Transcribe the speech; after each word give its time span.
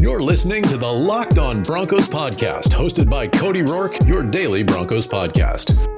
You're 0.00 0.22
listening 0.22 0.62
to 0.64 0.76
the 0.76 0.92
Locked 0.92 1.38
On 1.38 1.62
Broncos 1.62 2.08
podcast, 2.08 2.68
hosted 2.68 3.08
by 3.08 3.28
Cody 3.28 3.62
Roark, 3.62 4.06
your 4.06 4.22
daily 4.22 4.62
Broncos 4.62 5.06
podcast. 5.06 5.91